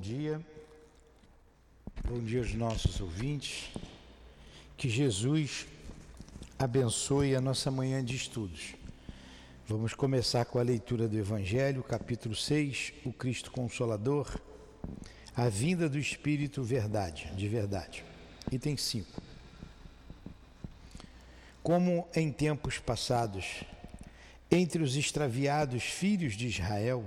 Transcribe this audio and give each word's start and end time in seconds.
dia. 0.00 0.40
Bom 2.08 2.20
dia 2.20 2.38
aos 2.38 2.54
nossos 2.54 3.00
ouvintes. 3.02 3.70
Que 4.74 4.88
Jesus 4.88 5.66
abençoe 6.58 7.36
a 7.36 7.40
nossa 7.40 7.70
manhã 7.70 8.02
de 8.02 8.16
estudos. 8.16 8.74
Vamos 9.68 9.92
começar 9.92 10.46
com 10.46 10.58
a 10.58 10.62
leitura 10.62 11.06
do 11.06 11.18
Evangelho, 11.18 11.82
capítulo 11.82 12.34
6, 12.34 12.94
o 13.04 13.12
Cristo 13.12 13.50
Consolador, 13.50 14.40
a 15.36 15.50
vinda 15.50 15.86
do 15.86 15.98
Espírito 15.98 16.62
verdade, 16.62 17.30
de 17.36 17.46
verdade. 17.46 18.02
Item 18.50 18.78
5. 18.78 19.22
Como 21.62 22.08
em 22.16 22.32
tempos 22.32 22.78
passados, 22.78 23.64
entre 24.50 24.82
os 24.82 24.96
extraviados 24.96 25.82
filhos 25.82 26.34
de 26.34 26.48
Israel, 26.48 27.04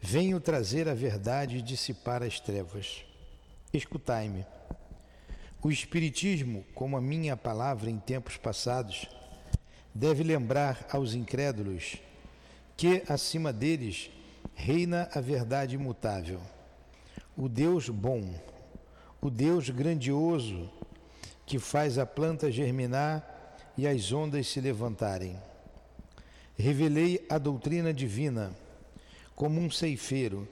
Venho 0.00 0.40
trazer 0.40 0.88
a 0.88 0.94
verdade 0.94 1.56
e 1.56 1.62
dissipar 1.62 2.22
as 2.22 2.38
trevas. 2.38 3.04
Escutai-me. 3.72 4.46
O 5.60 5.70
Espiritismo, 5.70 6.64
como 6.74 6.96
a 6.96 7.00
minha 7.00 7.36
palavra 7.36 7.90
em 7.90 7.98
tempos 7.98 8.36
passados, 8.36 9.08
deve 9.92 10.22
lembrar 10.22 10.86
aos 10.90 11.14
incrédulos 11.14 11.96
que, 12.76 13.02
acima 13.08 13.52
deles, 13.52 14.08
reina 14.54 15.10
a 15.12 15.20
verdade 15.20 15.74
imutável. 15.74 16.40
O 17.36 17.48
Deus 17.48 17.88
bom, 17.88 18.34
o 19.20 19.28
Deus 19.28 19.68
grandioso, 19.68 20.70
que 21.44 21.58
faz 21.58 21.98
a 21.98 22.06
planta 22.06 22.52
germinar 22.52 23.58
e 23.76 23.86
as 23.86 24.12
ondas 24.12 24.46
se 24.46 24.60
levantarem. 24.60 25.36
Revelei 26.56 27.26
a 27.28 27.36
doutrina 27.36 27.92
divina 27.92 28.52
como 29.38 29.60
um 29.60 29.70
ceifeiro, 29.70 30.48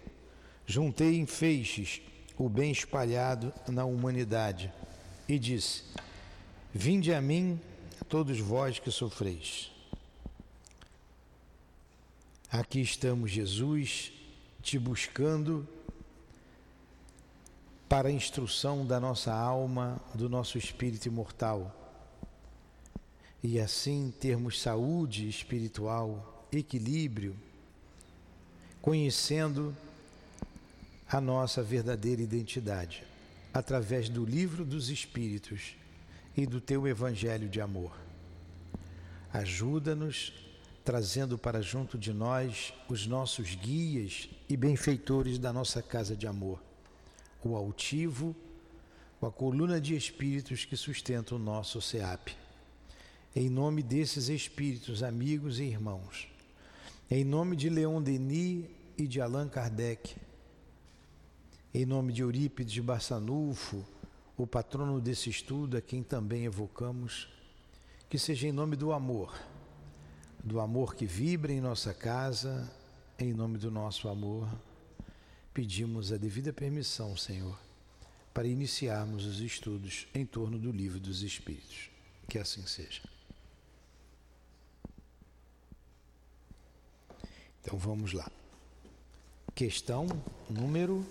juntei 0.64 1.16
em 1.16 1.26
feixes 1.26 2.00
o 2.38 2.48
bem 2.48 2.70
espalhado 2.70 3.52
na 3.66 3.84
humanidade 3.84 4.72
e 5.28 5.40
disse: 5.40 5.82
Vinde 6.72 7.12
a 7.12 7.20
mim, 7.20 7.60
todos 8.08 8.38
vós 8.38 8.78
que 8.78 8.92
sofreis. 8.92 9.72
Aqui 12.48 12.80
estamos, 12.80 13.32
Jesus, 13.32 14.12
te 14.62 14.78
buscando 14.78 15.66
para 17.88 18.08
a 18.08 18.12
instrução 18.12 18.86
da 18.86 19.00
nossa 19.00 19.34
alma, 19.34 20.00
do 20.14 20.28
nosso 20.28 20.58
espírito 20.58 21.06
imortal. 21.06 21.74
E 23.42 23.58
assim 23.58 24.14
termos 24.20 24.60
saúde 24.60 25.28
espiritual, 25.28 26.46
equilíbrio, 26.52 27.36
conhecendo 28.86 29.76
a 31.08 31.20
nossa 31.20 31.60
verdadeira 31.60 32.22
identidade 32.22 33.02
através 33.52 34.08
do 34.08 34.24
livro 34.24 34.64
dos 34.64 34.90
Espíritos 34.90 35.74
e 36.36 36.46
do 36.46 36.60
teu 36.60 36.86
Evangelho 36.86 37.48
de 37.48 37.60
amor. 37.60 37.98
Ajuda-nos 39.32 40.32
trazendo 40.84 41.36
para 41.36 41.60
junto 41.60 41.98
de 41.98 42.12
nós 42.12 42.72
os 42.88 43.08
nossos 43.08 43.56
guias 43.56 44.28
e 44.48 44.56
benfeitores 44.56 45.36
da 45.36 45.52
nossa 45.52 45.82
casa 45.82 46.14
de 46.14 46.28
amor, 46.28 46.62
o 47.42 47.56
altivo, 47.56 48.36
a 49.20 49.28
coluna 49.28 49.80
de 49.80 49.96
espíritos 49.96 50.64
que 50.64 50.76
sustenta 50.76 51.34
o 51.34 51.40
nosso 51.40 51.82
SEAP. 51.82 52.36
Em 53.34 53.50
nome 53.50 53.82
desses 53.82 54.28
espíritos, 54.28 55.02
amigos 55.02 55.58
e 55.58 55.64
irmãos, 55.64 56.28
em 57.10 57.24
nome 57.24 57.56
de 57.56 57.68
Leon 57.68 58.00
Denis 58.00 58.75
e 58.96 59.06
de 59.06 59.20
Allan 59.20 59.48
Kardec, 59.48 60.16
em 61.74 61.84
nome 61.84 62.12
de 62.12 62.22
Eurípides 62.22 62.72
de 62.72 62.80
o 64.36 64.46
patrono 64.46 65.00
desse 65.00 65.30
estudo, 65.30 65.76
a 65.76 65.80
quem 65.80 66.02
também 66.02 66.44
evocamos, 66.44 67.28
que 68.08 68.18
seja 68.18 68.48
em 68.48 68.52
nome 68.52 68.76
do 68.76 68.92
amor, 68.92 69.38
do 70.42 70.60
amor 70.60 70.94
que 70.94 71.06
vibra 71.06 71.52
em 71.52 71.60
nossa 71.60 71.92
casa, 71.92 72.70
em 73.18 73.32
nome 73.32 73.58
do 73.58 73.70
nosso 73.70 74.08
amor, 74.08 74.48
pedimos 75.52 76.12
a 76.12 76.16
devida 76.16 76.52
permissão, 76.52 77.16
Senhor, 77.16 77.58
para 78.32 78.46
iniciarmos 78.46 79.24
os 79.24 79.40
estudos 79.40 80.06
em 80.14 80.24
torno 80.24 80.58
do 80.58 80.70
livro 80.70 81.00
dos 81.00 81.22
Espíritos. 81.22 81.90
Que 82.28 82.38
assim 82.38 82.66
seja. 82.66 83.02
Então 87.62 87.78
vamos 87.78 88.12
lá. 88.12 88.30
Questão 89.56 90.06
número 90.50 91.02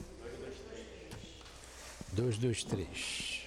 223. 2.11 3.41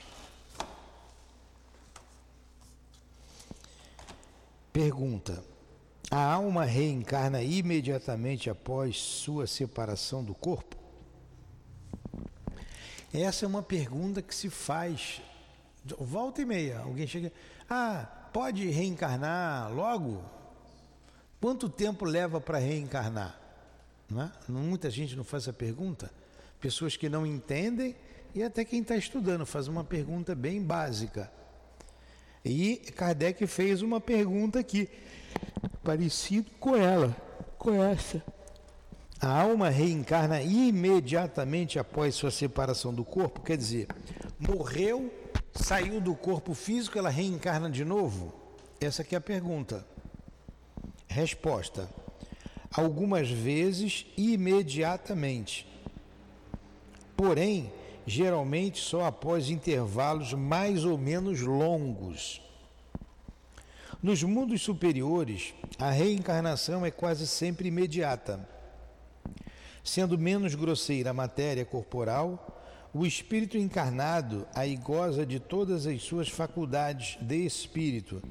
Pergunta: 4.72 5.44
A 6.10 6.32
alma 6.32 6.64
reencarna 6.64 7.40
imediatamente 7.40 8.50
após 8.50 8.96
sua 8.96 9.46
separação 9.46 10.24
do 10.24 10.34
corpo? 10.34 10.74
Essa 13.14 13.44
é 13.44 13.48
uma 13.48 13.62
pergunta 13.62 14.20
que 14.20 14.34
se 14.34 14.50
faz 14.50 15.22
volta 15.96 16.42
e 16.42 16.44
meia. 16.44 16.80
Alguém 16.80 17.06
chega, 17.06 17.32
ah, 17.70 18.04
pode 18.32 18.68
reencarnar 18.68 19.72
logo? 19.72 20.24
Quanto 21.40 21.68
tempo 21.68 22.04
leva 22.04 22.40
para 22.40 22.58
reencarnar? 22.58 23.47
Não 24.10 24.22
é? 24.22 24.30
Muita 24.48 24.90
gente 24.90 25.16
não 25.16 25.24
faz 25.24 25.44
essa 25.44 25.52
pergunta. 25.52 26.10
Pessoas 26.60 26.96
que 26.96 27.08
não 27.08 27.26
entendem 27.26 27.94
e 28.34 28.42
até 28.42 28.64
quem 28.64 28.80
está 28.80 28.96
estudando 28.96 29.44
faz 29.44 29.68
uma 29.68 29.84
pergunta 29.84 30.34
bem 30.34 30.62
básica. 30.62 31.30
E 32.44 32.76
Kardec 32.96 33.46
fez 33.46 33.82
uma 33.82 34.00
pergunta 34.00 34.58
aqui, 34.58 34.88
parecido 35.82 36.50
com 36.58 36.76
ela, 36.76 37.14
com 37.58 37.82
essa. 37.82 38.22
A 39.20 39.28
alma 39.28 39.68
reencarna 39.68 40.40
imediatamente 40.40 41.78
após 41.78 42.14
sua 42.14 42.30
separação 42.30 42.94
do 42.94 43.04
corpo, 43.04 43.40
quer 43.40 43.56
dizer, 43.56 43.88
morreu, 44.38 45.12
saiu 45.52 46.00
do 46.00 46.14
corpo 46.14 46.54
físico, 46.54 46.96
ela 46.96 47.10
reencarna 47.10 47.68
de 47.68 47.84
novo? 47.84 48.32
Essa 48.80 49.02
aqui 49.02 49.16
é 49.16 49.18
a 49.18 49.20
pergunta. 49.20 49.84
Resposta: 51.08 51.88
algumas 52.78 53.28
vezes 53.28 54.06
imediatamente. 54.16 55.66
Porém, 57.16 57.72
geralmente 58.06 58.80
só 58.80 59.04
após 59.04 59.50
intervalos 59.50 60.32
mais 60.32 60.84
ou 60.84 60.96
menos 60.96 61.40
longos. 61.40 62.40
Nos 64.00 64.22
mundos 64.22 64.62
superiores, 64.62 65.52
a 65.76 65.90
reencarnação 65.90 66.86
é 66.86 66.90
quase 66.92 67.26
sempre 67.26 67.66
imediata. 67.66 68.48
Sendo 69.82 70.16
menos 70.16 70.54
grosseira 70.54 71.10
a 71.10 71.14
matéria 71.14 71.64
corporal, 71.64 72.62
o 72.94 73.04
espírito 73.04 73.58
encarnado 73.58 74.46
aí 74.54 74.76
goza 74.76 75.26
de 75.26 75.40
todas 75.40 75.84
as 75.84 76.00
suas 76.02 76.28
faculdades 76.28 77.18
de 77.20 77.44
espírito. 77.44 78.22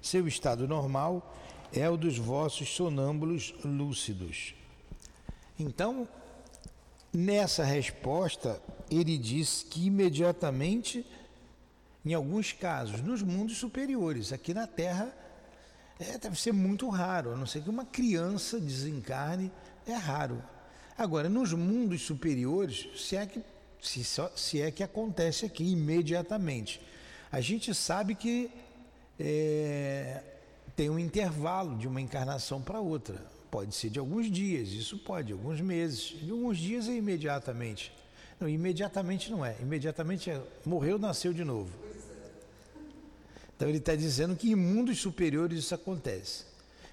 Seu 0.00 0.26
estado 0.26 0.66
normal 0.66 1.34
é 1.74 1.90
o 1.90 1.96
dos 1.96 2.16
vossos 2.16 2.68
sonâmbulos 2.68 3.52
lúcidos. 3.64 4.54
Então, 5.58 6.08
nessa 7.12 7.64
resposta, 7.64 8.62
ele 8.90 9.18
diz 9.18 9.66
que 9.68 9.86
imediatamente, 9.86 11.04
em 12.04 12.14
alguns 12.14 12.52
casos, 12.52 13.00
nos 13.00 13.22
mundos 13.22 13.58
superiores, 13.58 14.32
aqui 14.32 14.54
na 14.54 14.66
Terra, 14.66 15.12
é, 15.98 16.16
deve 16.16 16.40
ser 16.40 16.52
muito 16.52 16.88
raro, 16.88 17.32
a 17.32 17.36
não 17.36 17.46
ser 17.46 17.62
que 17.62 17.70
uma 17.70 17.84
criança 17.84 18.60
desencarne, 18.60 19.50
é 19.86 19.94
raro. 19.94 20.42
Agora, 20.96 21.28
nos 21.28 21.52
mundos 21.52 22.02
superiores, 22.02 22.88
se 22.96 23.16
é 23.16 23.26
que, 23.26 23.42
se, 23.80 24.04
se 24.36 24.60
é 24.60 24.70
que 24.70 24.82
acontece 24.82 25.44
aqui 25.44 25.64
imediatamente, 25.64 26.80
a 27.32 27.40
gente 27.40 27.74
sabe 27.74 28.14
que 28.14 28.50
é, 29.18 30.33
tem 30.76 30.90
um 30.90 30.98
intervalo 30.98 31.76
de 31.76 31.86
uma 31.86 32.00
encarnação 32.00 32.60
para 32.60 32.80
outra. 32.80 33.24
Pode 33.50 33.74
ser 33.74 33.90
de 33.90 33.98
alguns 33.98 34.30
dias, 34.30 34.70
isso 34.70 34.98
pode, 34.98 35.32
alguns 35.32 35.60
meses. 35.60 36.16
De 36.20 36.30
alguns 36.30 36.58
dias 36.58 36.88
é 36.88 36.92
imediatamente. 36.92 37.92
Não, 38.40 38.48
imediatamente 38.48 39.30
não 39.30 39.44
é. 39.44 39.56
Imediatamente 39.60 40.30
é, 40.30 40.42
morreu, 40.66 40.98
nasceu 40.98 41.32
de 41.32 41.44
novo. 41.44 41.70
Então 43.56 43.68
ele 43.68 43.78
está 43.78 43.94
dizendo 43.94 44.34
que 44.34 44.50
em 44.50 44.56
mundos 44.56 44.98
superiores 44.98 45.60
isso 45.60 45.74
acontece. 45.74 46.44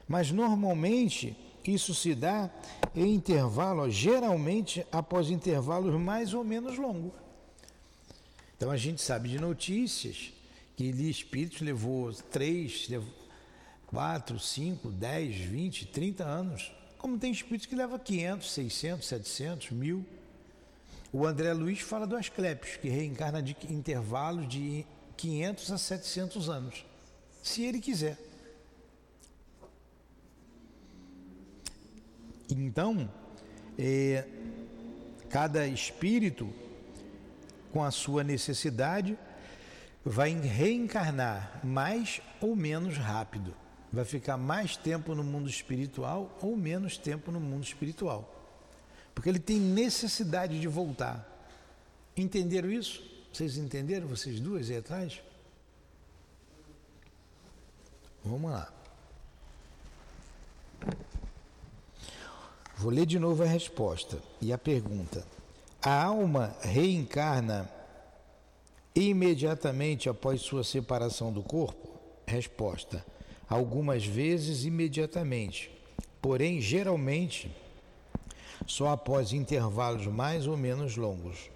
Mas 0.07 0.31
normalmente 0.31 1.35
isso 1.65 1.93
se 1.95 2.13
dá 2.13 2.49
em 2.95 3.15
intervalo, 3.15 3.89
geralmente 3.89 4.85
após 4.91 5.29
intervalos 5.29 5.99
mais 5.99 6.33
ou 6.33 6.43
menos 6.43 6.77
longos. 6.77 7.13
Então 8.55 8.69
a 8.69 8.77
gente 8.77 9.01
sabe 9.01 9.29
de 9.29 9.39
notícias 9.39 10.31
que 10.75 10.85
espíritos 10.85 11.61
levou 11.61 12.13
três, 12.13 12.87
4, 13.91 14.39
5, 14.39 14.89
10, 14.89 15.35
20, 15.35 15.87
30 15.87 16.23
anos. 16.23 16.71
Como 16.97 17.17
tem 17.17 17.31
espíritos 17.31 17.67
que 17.67 17.75
levam 17.75 17.99
500, 17.99 18.51
600, 18.51 19.07
700, 19.07 19.71
mil. 19.71 20.05
O 21.11 21.25
André 21.25 21.51
Luiz 21.53 21.81
fala 21.81 22.07
do 22.07 22.15
Asclepios, 22.15 22.77
que 22.77 22.87
reencarna 22.87 23.43
de 23.43 23.55
intervalos 23.69 24.47
de 24.47 24.85
500 25.17 25.71
a 25.71 25.77
700 25.77 26.49
anos, 26.49 26.85
se 27.43 27.63
ele 27.63 27.79
quiser. 27.81 28.17
Então, 32.49 33.09
é, 33.77 34.25
cada 35.29 35.67
espírito, 35.67 36.49
com 37.73 37.83
a 37.83 37.91
sua 37.91 38.23
necessidade, 38.23 39.17
vai 40.03 40.31
reencarnar 40.31 41.59
mais 41.63 42.21
ou 42.39 42.55
menos 42.55 42.97
rápido. 42.97 43.53
Vai 43.91 44.05
ficar 44.05 44.37
mais 44.37 44.77
tempo 44.77 45.13
no 45.13 45.23
mundo 45.23 45.49
espiritual 45.49 46.37
ou 46.41 46.55
menos 46.55 46.97
tempo 46.97 47.31
no 47.31 47.39
mundo 47.39 47.63
espiritual. 47.63 48.33
Porque 49.13 49.27
ele 49.27 49.39
tem 49.39 49.59
necessidade 49.59 50.59
de 50.59 50.67
voltar. 50.67 51.27
Entenderam 52.15 52.71
isso? 52.71 53.03
Vocês 53.31 53.57
entenderam, 53.57 54.07
vocês 54.07 54.39
duas 54.39 54.69
aí 54.69 54.77
atrás? 54.77 55.21
Vamos 58.23 58.51
lá. 58.51 58.71
Vou 62.77 62.91
ler 62.91 63.05
de 63.05 63.19
novo 63.19 63.43
a 63.43 63.45
resposta 63.45 64.17
e 64.41 64.51
a 64.51 64.57
pergunta. 64.57 65.25
A 65.81 66.03
alma 66.03 66.55
reencarna 66.61 67.69
imediatamente 68.95 70.09
após 70.09 70.41
sua 70.41 70.63
separação 70.63 71.31
do 71.31 71.43
corpo? 71.43 71.89
Resposta: 72.25 73.05
algumas 73.51 74.05
vezes 74.05 74.63
imediatamente, 74.63 75.69
porém, 76.21 76.61
geralmente, 76.61 77.53
só 78.65 78.87
após 78.87 79.33
intervalos 79.33 80.07
mais 80.07 80.47
ou 80.47 80.55
menos 80.55 80.95
longos. 80.95 81.49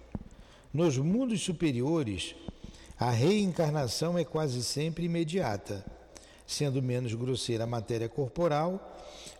Nos 0.74 0.98
mundos 0.98 1.42
superiores, 1.42 2.34
a 3.00 3.10
reencarnação 3.10 4.18
é 4.18 4.24
quase 4.26 4.62
sempre 4.62 5.06
imediata, 5.06 5.82
sendo 6.46 6.82
menos 6.82 7.14
grosseira 7.14 7.64
a 7.64 7.66
matéria 7.66 8.10
corporal 8.10 8.92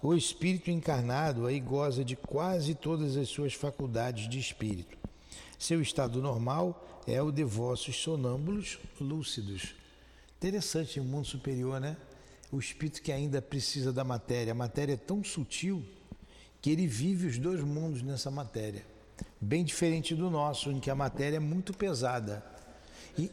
o 0.02 0.14
espírito 0.14 0.70
encarnado 0.70 1.46
aí 1.46 1.60
goza 1.60 2.04
de 2.04 2.16
quase 2.16 2.74
todas 2.74 3.16
as 3.16 3.28
suas 3.28 3.52
faculdades 3.52 4.28
de 4.28 4.38
espírito. 4.38 4.96
Seu 5.58 5.82
estado 5.82 6.22
normal 6.22 7.02
é 7.06 7.20
o 7.20 7.30
de 7.30 7.44
vossos 7.44 7.96
sonâmbulos 7.96 8.78
lúcidos. 9.00 9.74
Interessante, 10.38 11.00
o 11.00 11.04
mundo 11.04 11.26
superior, 11.26 11.80
né? 11.80 11.96
O 12.50 12.58
espírito 12.58 13.02
que 13.02 13.12
ainda 13.12 13.42
precisa 13.42 13.92
da 13.92 14.04
matéria. 14.04 14.52
A 14.52 14.54
matéria 14.54 14.94
é 14.94 14.96
tão 14.96 15.22
sutil 15.24 15.84
que 16.60 16.70
ele 16.70 16.86
vive 16.86 17.26
os 17.26 17.38
dois 17.38 17.60
mundos 17.60 18.02
nessa 18.02 18.30
matéria. 18.30 18.84
Bem 19.40 19.64
diferente 19.64 20.14
do 20.14 20.30
nosso, 20.30 20.70
em 20.70 20.80
que 20.80 20.90
a 20.90 20.94
matéria 20.94 21.36
é 21.36 21.40
muito 21.40 21.72
pesada. 21.72 22.44
E, 23.18 23.30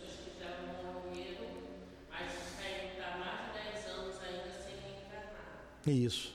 Isso. 5.85 6.33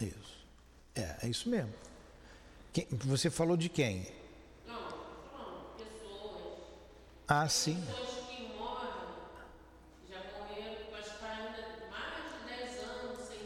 Isso. 0.00 0.46
É, 0.94 1.16
é 1.22 1.28
isso 1.28 1.48
mesmo. 1.48 1.72
Quem, 2.72 2.86
você 2.90 3.30
falou 3.30 3.56
de 3.56 3.68
quem? 3.68 4.06
Não, 4.66 4.80
falando, 5.30 5.76
pessoas. 5.76 6.62
Ah, 7.28 7.48
sim. 7.48 7.80
Pessoas 7.80 8.26
que 8.26 8.42
morrem, 8.56 8.90
já 10.10 10.18
morreram, 10.38 10.76
mas 10.90 11.06
ainda 11.22 11.88
mais 11.88 12.24
de 12.32 12.56
10 12.56 12.82
anos 12.82 13.18
sem, 13.28 13.38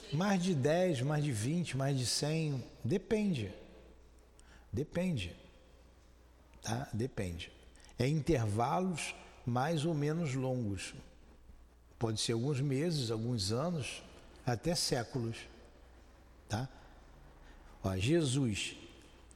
sem. 0.00 0.05
Mais 0.16 0.42
de 0.42 0.54
10, 0.54 1.02
mais 1.02 1.22
de 1.22 1.30
20, 1.30 1.76
mais 1.76 1.98
de 1.98 2.06
100, 2.06 2.64
depende. 2.82 3.52
Depende. 4.72 5.36
Tá? 6.62 6.88
Depende. 6.90 7.52
É 7.98 8.08
intervalos 8.08 9.14
mais 9.44 9.84
ou 9.84 9.92
menos 9.92 10.32
longos. 10.32 10.94
Pode 11.98 12.18
ser 12.18 12.32
alguns 12.32 12.62
meses, 12.62 13.10
alguns 13.10 13.52
anos, 13.52 14.02
até 14.46 14.74
séculos. 14.74 15.36
Tá? 16.48 16.66
Ó, 17.84 17.94
Jesus 17.94 18.74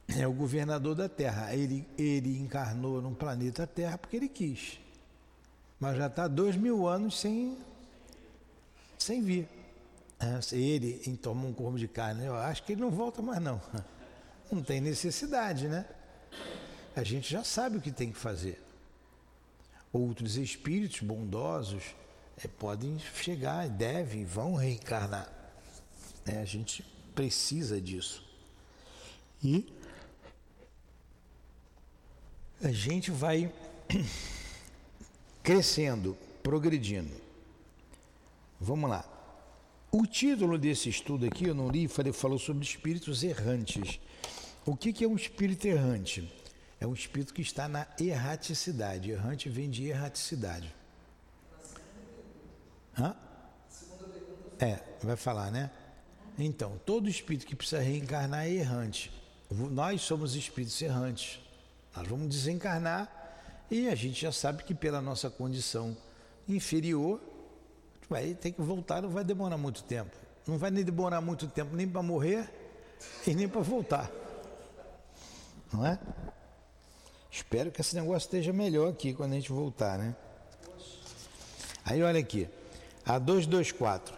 é 0.07 0.27
o 0.27 0.33
governador 0.33 0.95
da 0.95 1.07
Terra. 1.07 1.53
Ele, 1.53 1.87
ele 1.95 2.39
encarnou 2.39 2.99
no 3.03 3.13
planeta 3.13 3.67
Terra 3.67 3.99
porque 3.99 4.15
ele 4.17 4.27
quis. 4.27 4.79
Mas 5.79 5.95
já 5.95 6.07
está 6.07 6.27
dois 6.27 6.55
mil 6.55 6.87
anos 6.87 7.19
sem, 7.19 7.55
sem 8.97 9.21
vir. 9.21 9.60
É, 10.21 10.55
ele 10.55 11.17
toma 11.17 11.47
um 11.47 11.53
corpo 11.53 11.79
de 11.79 11.87
carne, 11.87 12.25
eu 12.25 12.35
acho 12.35 12.61
que 12.63 12.73
ele 12.73 12.81
não 12.81 12.91
volta 12.91 13.21
mais 13.23 13.41
não. 13.41 13.59
Não 14.51 14.61
tem 14.61 14.81
necessidade, 14.81 15.69
né? 15.69 15.85
A 16.93 17.03
gente 17.03 17.31
já 17.31 17.41
sabe 17.41 17.77
o 17.77 17.81
que 17.81 17.89
tem 17.89 18.11
que 18.11 18.17
fazer. 18.17 18.61
Outros 19.93 20.35
espíritos 20.35 20.99
bondosos 20.99 21.95
é, 22.37 22.49
podem 22.49 22.99
chegar, 23.15 23.69
devem, 23.69 24.25
vão 24.25 24.55
reencarnar. 24.55 25.31
É, 26.25 26.39
a 26.39 26.43
gente 26.43 26.83
precisa 27.15 27.79
disso. 27.79 28.25
E 29.41 29.73
a 32.61 32.73
gente 32.73 33.09
vai 33.09 33.53
crescendo, 35.41 36.17
progredindo. 36.43 37.15
Vamos 38.59 38.89
lá. 38.89 39.20
O 39.91 40.05
título 40.05 40.57
desse 40.57 40.87
estudo 40.87 41.25
aqui, 41.25 41.45
eu 41.47 41.53
não 41.53 41.69
li, 41.69 41.85
falei, 41.85 42.13
falou 42.13 42.39
sobre 42.39 42.63
espíritos 42.63 43.23
errantes. 43.23 43.99
O 44.65 44.73
que, 44.73 44.93
que 44.93 45.03
é 45.03 45.07
um 45.07 45.17
espírito 45.17 45.67
errante? 45.67 46.31
É 46.79 46.87
um 46.87 46.93
espírito 46.93 47.33
que 47.33 47.41
está 47.41 47.67
na 47.67 47.85
erraticidade. 47.99 49.11
Errante 49.11 49.49
vem 49.49 49.69
de 49.69 49.87
erraticidade. 49.87 50.73
Hã? 52.97 53.15
É, 54.59 54.79
vai 55.03 55.17
falar, 55.17 55.51
né? 55.51 55.69
Então, 56.39 56.79
todo 56.85 57.09
espírito 57.09 57.45
que 57.45 57.55
precisa 57.55 57.81
reencarnar 57.81 58.45
é 58.45 58.51
errante. 58.51 59.11
Nós 59.51 60.01
somos 60.01 60.35
espíritos 60.35 60.81
errantes. 60.81 61.39
Nós 61.93 62.07
vamos 62.07 62.29
desencarnar 62.29 63.11
e 63.69 63.89
a 63.89 63.95
gente 63.95 64.21
já 64.21 64.31
sabe 64.31 64.63
que 64.63 64.73
pela 64.73 65.01
nossa 65.01 65.29
condição 65.29 65.97
inferior, 66.47 67.21
vai 68.11 68.33
ter 68.33 68.51
que 68.51 68.61
voltar, 68.61 69.01
não 69.01 69.09
vai 69.09 69.23
demorar 69.23 69.57
muito 69.57 69.83
tempo. 69.83 70.11
Não 70.45 70.57
vai 70.57 70.69
nem 70.69 70.83
demorar 70.83 71.21
muito 71.21 71.47
tempo 71.47 71.73
nem 71.75 71.87
para 71.87 72.03
morrer 72.03 72.49
e 73.25 73.33
nem 73.33 73.47
para 73.47 73.61
voltar. 73.61 74.11
Não 75.71 75.85
é? 75.85 75.97
Espero 77.31 77.71
que 77.71 77.79
esse 77.79 77.95
negócio 77.95 78.27
esteja 78.27 78.51
melhor 78.51 78.89
aqui 78.89 79.13
quando 79.13 79.31
a 79.31 79.35
gente 79.35 79.51
voltar, 79.51 79.97
né? 79.97 80.13
Aí 81.85 82.03
olha 82.03 82.19
aqui, 82.19 82.49
a 83.05 83.17
224. 83.17 84.13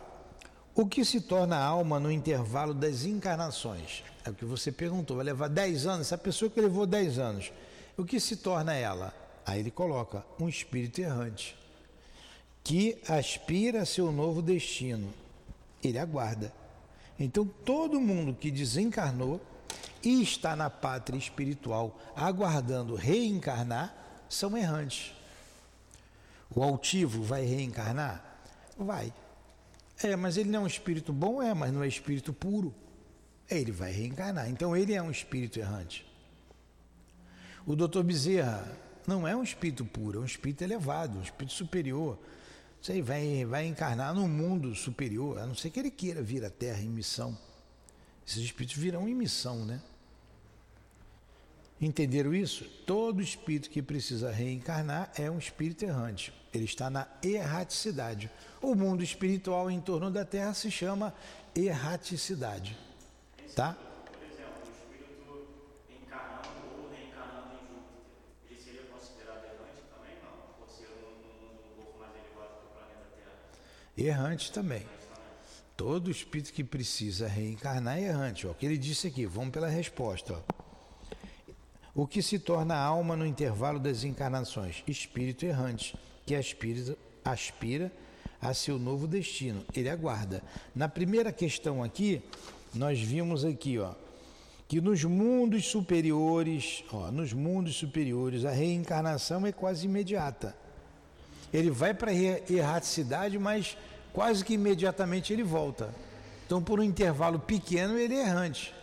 O 0.73 0.87
que 0.87 1.05
se 1.05 1.21
torna 1.21 1.55
alma 1.55 1.99
no 1.99 2.11
intervalo 2.11 2.73
das 2.73 3.05
encarnações? 3.05 4.03
É 4.25 4.31
o 4.31 4.33
que 4.33 4.43
você 4.43 4.71
perguntou. 4.71 5.17
Vai 5.17 5.25
levar 5.25 5.49
10 5.49 5.85
anos? 5.85 6.07
Essa 6.07 6.17
pessoa 6.17 6.49
que 6.49 6.59
levou 6.59 6.87
10 6.87 7.19
anos, 7.19 7.53
o 7.95 8.03
que 8.03 8.19
se 8.19 8.37
torna 8.37 8.73
ela? 8.73 9.13
Aí 9.45 9.59
ele 9.59 9.69
coloca 9.69 10.25
um 10.39 10.49
espírito 10.49 10.99
errante 10.99 11.55
que 12.63 12.97
aspira 13.07 13.81
a 13.81 13.85
seu 13.85 14.11
novo 14.11 14.41
destino. 14.41 15.13
Ele 15.83 15.99
aguarda. 15.99 16.53
Então, 17.19 17.45
todo 17.45 17.99
mundo 17.99 18.33
que 18.33 18.49
desencarnou 18.49 19.41
e 20.03 20.21
está 20.21 20.55
na 20.55 20.69
pátria 20.69 21.17
espiritual 21.17 21.99
aguardando 22.15 22.95
reencarnar 22.95 23.95
são 24.29 24.57
errantes. 24.57 25.13
O 26.53 26.61
altivo 26.61 27.21
vai 27.23 27.45
reencarnar? 27.45 28.23
Vai. 28.77 29.13
É, 30.01 30.15
mas 30.15 30.37
ele 30.37 30.49
não 30.49 30.61
é 30.61 30.63
um 30.63 30.67
espírito 30.67 31.13
bom? 31.13 31.41
É, 31.41 31.53
mas 31.53 31.71
não 31.71 31.83
é 31.83 31.87
espírito 31.87 32.33
puro. 32.33 32.73
Ele 33.49 33.71
vai 33.71 33.91
reencarnar. 33.91 34.49
Então 34.49 34.75
ele 34.75 34.93
é 34.93 35.01
um 35.01 35.11
espírito 35.11 35.59
errante. 35.59 36.05
O 37.65 37.75
doutor 37.75 38.03
Bezerra 38.03 38.67
não 39.07 39.27
é 39.27 39.35
um 39.35 39.43
espírito 39.43 39.85
puro, 39.85 40.19
é 40.19 40.21
um 40.21 40.25
espírito 40.25 40.63
elevado, 40.63 41.17
um 41.17 41.21
espírito 41.21 41.53
superior. 41.53 42.19
Você 42.83 43.01
vai, 43.01 43.45
vai 43.45 43.65
encarnar 43.65 44.13
num 44.13 44.27
mundo 44.27 44.75
superior, 44.75 45.39
a 45.39 45.47
não 45.47 45.55
ser 45.55 45.69
que 45.69 45.79
ele 45.79 45.89
queira 45.89 46.21
vir 46.21 46.43
à 46.43 46.49
Terra 46.49 46.81
em 46.81 46.89
missão. 46.89 47.37
Esses 48.27 48.43
espíritos 48.43 48.75
virão 48.75 49.07
em 49.07 49.15
missão, 49.15 49.63
né? 49.65 49.81
Entenderam 51.79 52.33
isso? 52.33 52.65
Todo 52.85 53.21
espírito 53.21 53.69
que 53.69 53.81
precisa 53.81 54.31
reencarnar 54.31 55.11
é 55.15 55.31
um 55.31 55.37
espírito 55.37 55.85
errante. 55.85 56.33
Ele 56.53 56.65
está 56.65 56.89
na 56.89 57.07
erraticidade. 57.23 58.29
O 58.61 58.75
mundo 58.75 59.01
espiritual 59.01 59.71
em 59.71 59.79
torno 59.79 60.11
da 60.11 60.25
Terra 60.25 60.53
se 60.53 60.69
chama 60.69 61.13
erraticidade. 61.55 62.77
Tá? 63.55 63.77
Por 64.05 64.23
exemplo, 64.23 64.59
o 64.59 64.71
espírito 64.71 65.47
encarnando 65.89 66.47
ou 66.79 66.89
reencarnando 66.89 67.53
em 67.53 67.67
Júpiter, 67.67 68.51
ele 68.51 68.61
seria 68.61 68.83
considerado 68.83 69.43
errante 69.45 69.83
também? 69.89 70.15
Não, 70.23 70.35
por 70.57 70.69
ser 70.69 70.87
um, 70.87 71.71
um 71.71 71.75
pouco 71.75 71.99
mais 71.99 72.11
elevado 72.15 72.59
que 72.59 72.65
o 72.65 72.69
planeta 72.71 73.07
Terra. 73.15 73.35
Errante 73.97 74.51
também. 74.51 74.83
Todo 75.77 76.09
espírito 76.09 76.53
que 76.53 76.63
precisa 76.63 77.27
reencarnar 77.27 77.97
é 77.97 78.03
errante. 78.03 78.47
Ó. 78.47 78.51
O 78.51 78.55
que 78.55 78.65
ele 78.65 78.77
disse 78.77 79.07
aqui, 79.07 79.25
vamos 79.25 79.51
pela 79.51 79.67
resposta. 79.67 80.43
O 81.95 82.07
que 82.07 82.21
se 82.21 82.39
torna 82.39 82.75
alma 82.75 83.15
no 83.15 83.25
intervalo 83.25 83.79
das 83.79 84.03
encarnações? 84.03 84.83
Espírito 84.87 85.45
errante, 85.45 85.95
que 86.25 86.33
aspira, 86.33 86.97
aspira 87.23 87.91
a 88.41 88.53
seu 88.53 88.79
novo 88.79 89.07
destino. 89.07 89.63
Ele 89.75 89.89
aguarda. 89.89 90.41
Na 90.75 90.89
primeira 90.89 91.31
questão 91.31 91.83
aqui, 91.83 92.21
nós 92.73 92.99
vimos 92.99 93.45
aqui, 93.45 93.77
ó, 93.77 93.93
que 94.67 94.81
nos 94.81 95.03
mundos 95.03 95.65
superiores, 95.67 96.83
ó, 96.91 97.11
nos 97.11 97.31
mundos 97.31 97.75
superiores, 97.75 98.43
a 98.43 98.51
reencarnação 98.51 99.45
é 99.45 99.51
quase 99.51 99.85
imediata. 99.85 100.55
Ele 101.53 101.69
vai 101.69 101.93
para 101.93 102.11
a 102.11 102.13
erraticidade, 102.13 103.37
mas 103.37 103.77
quase 104.11 104.43
que 104.43 104.55
imediatamente 104.55 105.31
ele 105.31 105.43
volta. 105.43 105.93
Então, 106.45 106.61
por 106.61 106.79
um 106.79 106.83
intervalo 106.83 107.39
pequeno, 107.39 107.97
ele 107.97 108.15
é 108.15 108.21
errante. 108.21 108.73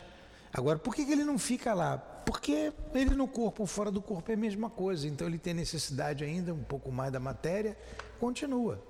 Agora, 0.53 0.79
por 0.79 0.95
que, 0.95 1.03
ele 1.03 1.25
não 1.25 1.39
fica 1.39 1.75
lá? 1.75 1.99
Porque 1.99 2.73
ele 2.95 3.15
no 3.15 3.27
corpo 3.27 3.67
fora 3.67 3.91
do 3.91 4.01
corpo 4.01 4.31
é 4.31 4.35
a 4.35 4.37
mesma 4.37 4.71
coisa. 4.71 5.07
Então, 5.09 5.27
ele 5.27 5.39
tem 5.39 5.53
necessidade 5.53 6.23
ainda 6.23 6.55
um 6.55 6.63
pouco 6.63 6.93
mais 6.93 7.13
da 7.13 7.19
matéria, 7.19 7.77
continua. 8.19 8.83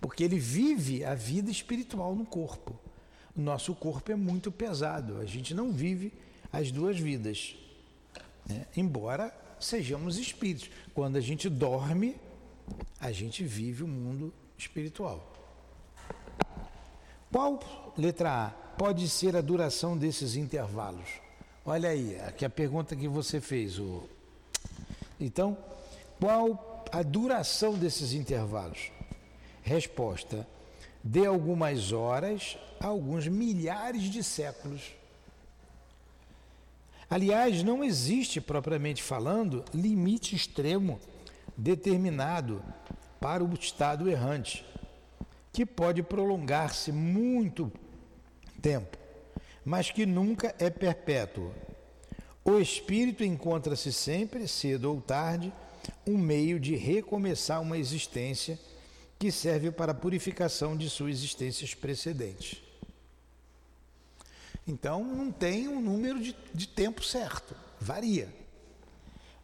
Porque 0.00 0.22
ele 0.22 0.38
vive 0.38 1.04
a 1.04 1.14
vida 1.14 1.50
espiritual 1.50 2.14
no 2.14 2.24
corpo. 2.24 2.78
O 3.34 3.40
nosso 3.40 3.74
corpo 3.74 4.12
é 4.12 4.14
muito 4.14 4.52
pesado, 4.52 5.18
a 5.18 5.24
gente 5.24 5.54
não 5.54 5.72
vive 5.72 6.12
as 6.52 6.70
duas 6.70 6.98
vidas. 6.98 7.56
Né? 8.46 8.66
Embora 8.76 9.34
sejamos 9.58 10.18
espíritos. 10.18 10.70
Quando 10.94 11.16
a 11.16 11.20
gente 11.20 11.48
dorme, 11.48 12.16
a 13.00 13.10
gente 13.10 13.44
vive 13.44 13.82
o 13.82 13.88
mundo 13.88 14.32
espiritual. 14.56 15.32
Qual, 17.32 17.92
letra 17.96 18.46
A, 18.46 18.50
pode 18.50 19.08
ser 19.08 19.34
a 19.34 19.40
duração 19.40 19.96
desses 19.96 20.36
intervalos? 20.36 21.08
Olha 21.64 21.88
aí, 21.88 22.18
aqui 22.20 22.44
a 22.44 22.50
pergunta 22.50 22.94
que 22.94 23.08
você 23.08 23.40
fez. 23.40 23.78
O... 23.78 24.04
Então, 25.18 25.56
qual 26.20 26.84
a 26.92 27.02
duração 27.02 27.74
desses 27.74 28.12
intervalos? 28.12 28.90
Resposta: 29.62 30.46
de 31.02 31.24
algumas 31.24 31.92
horas 31.92 32.56
a 32.78 32.86
alguns 32.86 33.26
milhares 33.26 34.02
de 34.04 34.22
séculos. 34.22 34.92
Aliás, 37.08 37.62
não 37.62 37.84
existe, 37.84 38.40
propriamente 38.40 39.02
falando, 39.02 39.64
limite 39.74 40.34
extremo 40.34 41.00
determinado 41.62 42.60
para 43.20 43.44
o 43.44 43.54
estado 43.54 44.10
errante, 44.10 44.66
que 45.52 45.64
pode 45.64 46.02
prolongar-se 46.02 46.90
muito 46.90 47.70
tempo, 48.60 48.98
mas 49.64 49.88
que 49.88 50.04
nunca 50.04 50.52
é 50.58 50.68
perpétuo. 50.68 51.52
O 52.44 52.58
espírito 52.58 53.22
encontra-se 53.22 53.92
sempre, 53.92 54.48
cedo 54.48 54.90
ou 54.90 55.00
tarde, 55.00 55.52
um 56.04 56.18
meio 56.18 56.58
de 56.58 56.74
recomeçar 56.74 57.62
uma 57.62 57.78
existência 57.78 58.58
que 59.16 59.30
serve 59.30 59.70
para 59.70 59.92
a 59.92 59.94
purificação 59.94 60.76
de 60.76 60.90
suas 60.90 61.12
existências 61.12 61.74
precedentes. 61.74 62.60
Então, 64.66 65.04
não 65.04 65.30
tem 65.30 65.68
um 65.68 65.80
número 65.80 66.20
de, 66.20 66.34
de 66.52 66.66
tempo 66.66 67.04
certo, 67.04 67.54
varia. 67.80 68.28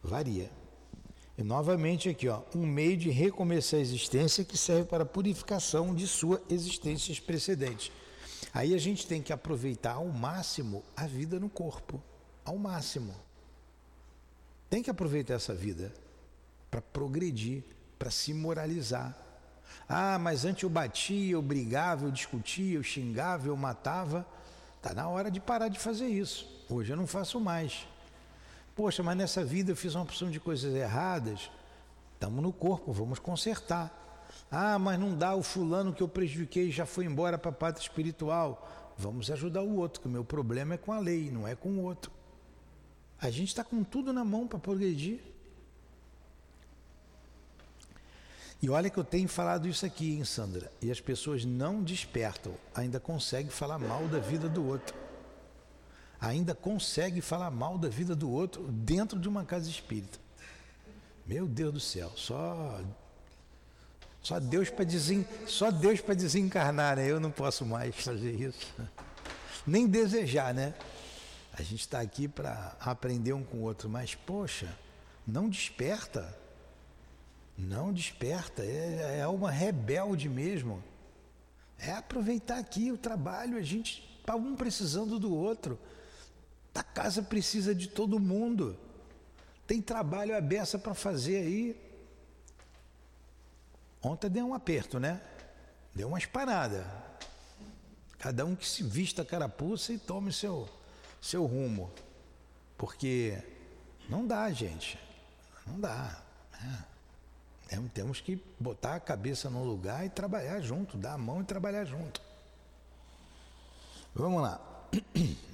Varia. 0.03 0.58
E 1.39 1.43
novamente 1.43 2.09
aqui, 2.09 2.27
ó, 2.27 2.41
um 2.53 2.67
meio 2.67 2.97
de 2.97 3.09
recomeçar 3.09 3.79
a 3.79 3.81
existência 3.81 4.43
que 4.43 4.57
serve 4.57 4.83
para 4.89 5.03
a 5.03 5.05
purificação 5.05 5.95
de 5.95 6.05
suas 6.05 6.41
existências 6.49 7.17
precedentes. 7.17 7.93
Aí 8.53 8.75
a 8.75 8.77
gente 8.77 9.07
tem 9.07 9.21
que 9.21 9.31
aproveitar 9.31 9.93
ao 9.93 10.07
máximo 10.09 10.83
a 10.97 11.07
vida 11.07 11.39
no 11.39 11.47
corpo, 11.47 12.03
ao 12.43 12.57
máximo. 12.57 13.15
Tem 14.69 14.83
que 14.83 14.89
aproveitar 14.89 15.35
essa 15.35 15.55
vida 15.55 15.93
para 16.69 16.81
progredir, 16.81 17.63
para 17.97 18.11
se 18.11 18.33
moralizar, 18.33 19.17
ah, 19.87 20.19
mas 20.19 20.43
antes 20.43 20.63
eu 20.63 20.69
batia, 20.69 21.31
eu 21.31 21.41
brigava, 21.41 22.05
eu 22.05 22.11
discutia, 22.11 22.77
eu 22.77 22.83
xingava, 22.83 23.47
eu 23.47 23.55
matava. 23.55 24.27
Está 24.75 24.93
na 24.93 25.07
hora 25.07 25.31
de 25.31 25.39
parar 25.39 25.69
de 25.69 25.79
fazer 25.79 26.07
isso. 26.07 26.65
Hoje 26.69 26.91
eu 26.91 26.97
não 26.97 27.07
faço 27.07 27.39
mais. 27.39 27.87
Poxa, 28.79 29.03
mas 29.03 29.17
nessa 29.17 29.43
vida 29.43 29.73
eu 29.73 29.75
fiz 29.75 29.93
uma 29.93 30.05
opção 30.05 30.31
de 30.31 30.39
coisas 30.39 30.73
erradas. 30.73 31.51
Estamos 32.13 32.41
no 32.41 32.53
corpo, 32.53 32.93
vamos 32.93 33.19
consertar. 33.19 33.91
Ah, 34.49 34.79
mas 34.79 34.97
não 34.97 35.17
dá, 35.17 35.35
o 35.35 35.43
fulano 35.43 35.93
que 35.93 36.01
eu 36.01 36.07
prejudiquei 36.07 36.71
já 36.71 36.85
foi 36.85 37.03
embora 37.03 37.37
para 37.37 37.51
a 37.51 37.53
pátria 37.53 37.83
espiritual. 37.83 38.93
Vamos 38.97 39.29
ajudar 39.29 39.63
o 39.63 39.75
outro, 39.75 39.99
que 39.99 40.07
o 40.07 40.09
meu 40.09 40.23
problema 40.23 40.75
é 40.75 40.77
com 40.77 40.93
a 40.93 40.99
lei, 40.99 41.29
não 41.29 41.45
é 41.45 41.55
com 41.55 41.71
o 41.71 41.83
outro. 41.83 42.09
A 43.19 43.29
gente 43.29 43.49
está 43.49 43.65
com 43.65 43.83
tudo 43.83 44.13
na 44.13 44.23
mão 44.23 44.47
para 44.47 44.57
progredir. 44.57 45.19
E 48.61 48.69
olha 48.69 48.89
que 48.89 48.97
eu 48.97 49.03
tenho 49.03 49.27
falado 49.27 49.67
isso 49.67 49.85
aqui, 49.85 50.13
hein, 50.13 50.23
Sandra? 50.23 50.71
E 50.81 50.89
as 50.89 51.01
pessoas 51.01 51.43
não 51.43 51.83
despertam, 51.83 52.53
ainda 52.73 52.97
conseguem 52.97 53.51
falar 53.51 53.77
mal 53.77 54.07
da 54.07 54.19
vida 54.19 54.47
do 54.47 54.65
outro. 54.65 55.08
Ainda 56.19 56.53
consegue 56.53 57.21
falar 57.21 57.49
mal 57.49 57.77
da 57.77 57.87
vida 57.87 58.15
do 58.15 58.29
outro 58.29 58.63
dentro 58.63 59.17
de 59.17 59.29
uma 59.29 59.45
casa 59.45 59.69
espírita. 59.69 60.19
Meu 61.25 61.45
Deus 61.45 61.73
do 61.73 61.79
céu, 61.79 62.11
só 62.15 62.81
só 64.21 64.39
Deus 64.39 64.69
para 64.69 64.83
desen, 64.83 65.25
só 65.47 65.71
Deus 65.71 66.01
para 66.01 66.13
desencarnar, 66.13 66.97
né? 66.97 67.09
Eu 67.09 67.19
não 67.19 67.31
posso 67.31 67.65
mais 67.65 67.95
fazer 67.95 68.33
isso. 68.33 68.67
Nem 69.65 69.87
desejar, 69.87 70.53
né? 70.53 70.73
A 71.53 71.61
gente 71.61 71.81
está 71.81 71.99
aqui 71.99 72.27
para 72.27 72.75
aprender 72.79 73.33
um 73.33 73.43
com 73.43 73.57
o 73.57 73.61
outro, 73.61 73.89
mas 73.89 74.15
poxa, 74.15 74.75
não 75.25 75.49
desperta. 75.49 76.37
Não 77.57 77.91
desperta, 77.91 78.63
é, 78.63 79.17
é 79.17 79.21
alma 79.21 79.51
rebelde 79.51 80.29
mesmo. 80.29 80.81
É 81.77 81.91
aproveitar 81.91 82.57
aqui 82.57 82.91
o 82.91 82.97
trabalho, 82.97 83.57
a 83.57 83.61
gente 83.61 84.07
um 84.35 84.55
precisando 84.55 85.17
do 85.17 85.33
outro. 85.33 85.79
A 86.73 86.83
casa 86.83 87.21
precisa 87.21 87.75
de 87.75 87.87
todo 87.87 88.19
mundo. 88.19 88.77
Tem 89.67 89.81
trabalho 89.81 90.35
a 90.35 90.41
beça 90.41 90.79
para 90.79 90.93
fazer 90.93 91.37
aí. 91.37 91.89
Ontem 94.01 94.29
deu 94.29 94.47
um 94.47 94.53
aperto, 94.53 94.99
né? 94.99 95.21
Deu 95.93 96.07
uma 96.07 96.17
esparada. 96.17 96.85
Cada 98.17 98.45
um 98.45 98.55
que 98.55 98.67
se 98.67 98.83
vista 98.83 99.21
a 99.21 99.25
carapuça 99.25 99.93
e 99.93 99.97
tome 99.97 100.31
seu, 100.31 100.67
seu 101.21 101.45
rumo. 101.45 101.91
Porque 102.77 103.37
não 104.09 104.25
dá, 104.25 104.49
gente. 104.51 104.97
Não 105.67 105.79
dá. 105.79 106.21
Né? 106.61 106.85
Temos 107.93 108.19
que 108.19 108.41
botar 108.59 108.95
a 108.95 108.99
cabeça 108.99 109.49
no 109.49 109.63
lugar 109.63 110.05
e 110.05 110.09
trabalhar 110.09 110.59
junto, 110.61 110.97
dar 110.97 111.13
a 111.13 111.17
mão 111.17 111.41
e 111.41 111.43
trabalhar 111.43 111.85
junto. 111.85 112.21
Vamos 114.15 114.41
lá. 114.41 114.59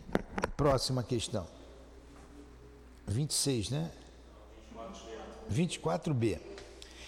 Próxima 0.55 1.03
questão. 1.03 1.47
26, 3.07 3.69
né? 3.69 3.91
24b. 5.51 6.39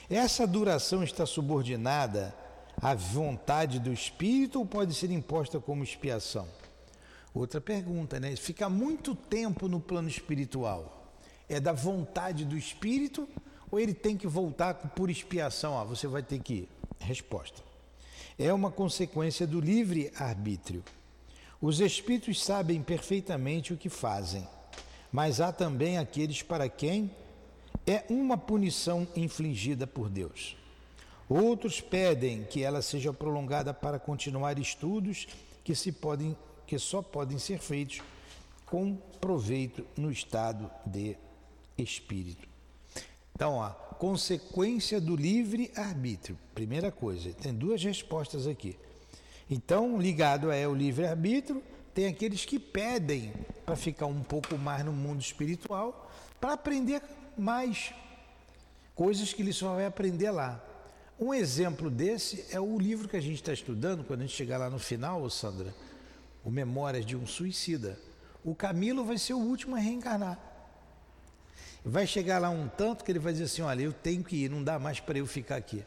Essa 0.09 0.45
duração 0.45 1.03
está 1.03 1.25
subordinada 1.25 2.33
à 2.81 2.93
vontade 2.93 3.79
do 3.79 3.91
espírito 3.91 4.59
ou 4.59 4.65
pode 4.65 4.93
ser 4.93 5.11
imposta 5.11 5.59
como 5.59 5.83
expiação? 5.83 6.47
Outra 7.33 7.59
pergunta, 7.59 8.19
né? 8.19 8.35
Ficar 8.35 8.69
muito 8.69 9.15
tempo 9.15 9.67
no 9.67 9.79
plano 9.79 10.07
espiritual 10.07 11.13
é 11.49 11.59
da 11.59 11.71
vontade 11.71 12.45
do 12.45 12.57
espírito 12.57 13.27
ou 13.69 13.79
ele 13.79 13.93
tem 13.93 14.17
que 14.17 14.27
voltar 14.27 14.73
por 14.73 15.09
expiação? 15.09 15.77
Ah, 15.77 15.83
você 15.83 16.07
vai 16.07 16.23
ter 16.23 16.39
que 16.39 16.53
ir. 16.53 16.69
Resposta. 16.99 17.61
É 18.39 18.51
uma 18.53 18.71
consequência 18.71 19.45
do 19.47 19.59
livre 19.59 20.11
arbítrio. 20.15 20.83
Os 21.61 21.79
espíritos 21.79 22.43
sabem 22.43 22.81
perfeitamente 22.83 23.73
o 23.73 23.77
que 23.77 23.89
fazem, 23.89 24.47
mas 25.11 25.41
há 25.41 25.51
também 25.51 25.97
aqueles 25.97 26.43
para 26.43 26.69
quem 26.69 27.09
é 27.85 28.03
uma 28.09 28.37
punição 28.37 29.07
infligida 29.15 29.87
por 29.87 30.09
Deus. 30.09 30.55
Outros 31.27 31.81
pedem 31.81 32.43
que 32.43 32.63
ela 32.63 32.81
seja 32.81 33.11
prolongada 33.11 33.73
para 33.73 33.99
continuar 33.99 34.59
estudos 34.59 35.27
que, 35.63 35.73
se 35.73 35.91
podem, 35.91 36.37
que 36.65 36.77
só 36.77 37.01
podem 37.01 37.39
ser 37.39 37.59
feitos 37.59 38.01
com 38.65 38.95
proveito 39.19 39.85
no 39.97 40.11
estado 40.11 40.69
de 40.85 41.17
espírito. 41.77 42.47
Então, 43.33 43.61
a 43.61 43.69
consequência 43.69 45.01
do 45.01 45.15
livre 45.15 45.71
arbítrio. 45.75 46.37
Primeira 46.53 46.91
coisa, 46.91 47.33
tem 47.33 47.53
duas 47.53 47.83
respostas 47.83 48.47
aqui. 48.47 48.77
Então, 49.49 49.99
ligado 49.99 50.51
é 50.51 50.67
o 50.67 50.75
livre 50.75 51.05
arbítrio, 51.05 51.63
tem 51.93 52.05
aqueles 52.05 52.45
que 52.45 52.59
pedem 52.59 53.33
para 53.65 53.75
ficar 53.75 54.05
um 54.05 54.21
pouco 54.21 54.57
mais 54.57 54.83
no 54.83 54.91
mundo 54.91 55.21
espiritual, 55.21 56.11
para 56.39 56.53
aprender 56.53 57.01
mais 57.37 57.93
coisas 58.93 59.33
que 59.33 59.41
ele 59.41 59.53
só 59.53 59.75
vai 59.75 59.85
aprender 59.85 60.31
lá. 60.31 60.63
Um 61.19 61.33
exemplo 61.33 61.89
desse 61.89 62.45
é 62.51 62.59
o 62.59 62.77
livro 62.77 63.07
que 63.07 63.17
a 63.17 63.21
gente 63.21 63.35
está 63.35 63.51
estudando, 63.51 64.03
quando 64.03 64.19
a 64.19 64.23
gente 64.23 64.35
chegar 64.35 64.57
lá 64.57 64.69
no 64.69 64.77
final, 64.77 65.27
Sandra, 65.29 65.73
o 66.43 66.51
Memórias 66.51 67.05
de 67.05 67.15
um 67.15 67.25
Suicida. 67.25 67.99
O 68.43 68.53
Camilo 68.53 69.03
vai 69.03 69.17
ser 69.17 69.33
o 69.33 69.39
último 69.39 69.75
a 69.75 69.79
reencarnar. 69.79 70.39
vai 71.83 72.05
chegar 72.05 72.39
lá 72.39 72.49
um 72.49 72.67
tanto 72.67 73.03
que 73.03 73.11
ele 73.11 73.19
vai 73.19 73.31
dizer 73.33 73.45
assim: 73.45 73.61
olha, 73.61 73.81
eu 73.81 73.93
tenho 73.93 74.23
que 74.23 74.35
ir, 74.43 74.49
não 74.49 74.63
dá 74.63 74.77
mais 74.77 74.99
para 74.99 75.17
eu 75.17 75.25
ficar 75.25 75.55
aqui. 75.55 75.83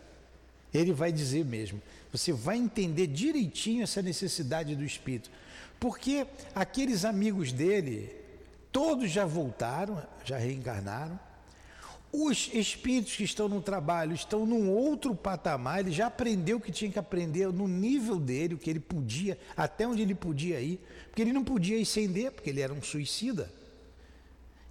Ele 0.72 0.92
vai 0.92 1.12
dizer 1.12 1.44
mesmo. 1.44 1.80
Você 2.12 2.32
vai 2.32 2.56
entender 2.56 3.06
direitinho 3.06 3.82
essa 3.82 4.02
necessidade 4.02 4.74
do 4.74 4.84
espírito. 4.84 5.30
Porque 5.78 6.26
aqueles 6.54 7.04
amigos 7.04 7.52
dele, 7.52 8.14
todos 8.70 9.10
já 9.10 9.24
voltaram, 9.24 10.02
já 10.24 10.36
reencarnaram. 10.36 11.18
Os 12.12 12.50
espíritos 12.52 13.14
que 13.14 13.22
estão 13.22 13.48
no 13.48 13.62
trabalho 13.62 14.12
estão 14.12 14.44
num 14.44 14.68
outro 14.68 15.14
patamar, 15.14 15.80
ele 15.80 15.92
já 15.92 16.08
aprendeu 16.08 16.56
o 16.56 16.60
que 16.60 16.72
tinha 16.72 16.90
que 16.90 16.98
aprender 16.98 17.46
no 17.52 17.68
nível 17.68 18.18
dele, 18.18 18.54
o 18.54 18.58
que 18.58 18.68
ele 18.68 18.80
podia, 18.80 19.38
até 19.56 19.86
onde 19.86 20.02
ele 20.02 20.14
podia 20.14 20.60
ir, 20.60 20.80
porque 21.06 21.22
ele 21.22 21.32
não 21.32 21.44
podia 21.44 21.80
ascender, 21.80 22.32
porque 22.32 22.50
ele 22.50 22.60
era 22.60 22.74
um 22.74 22.82
suicida. 22.82 23.50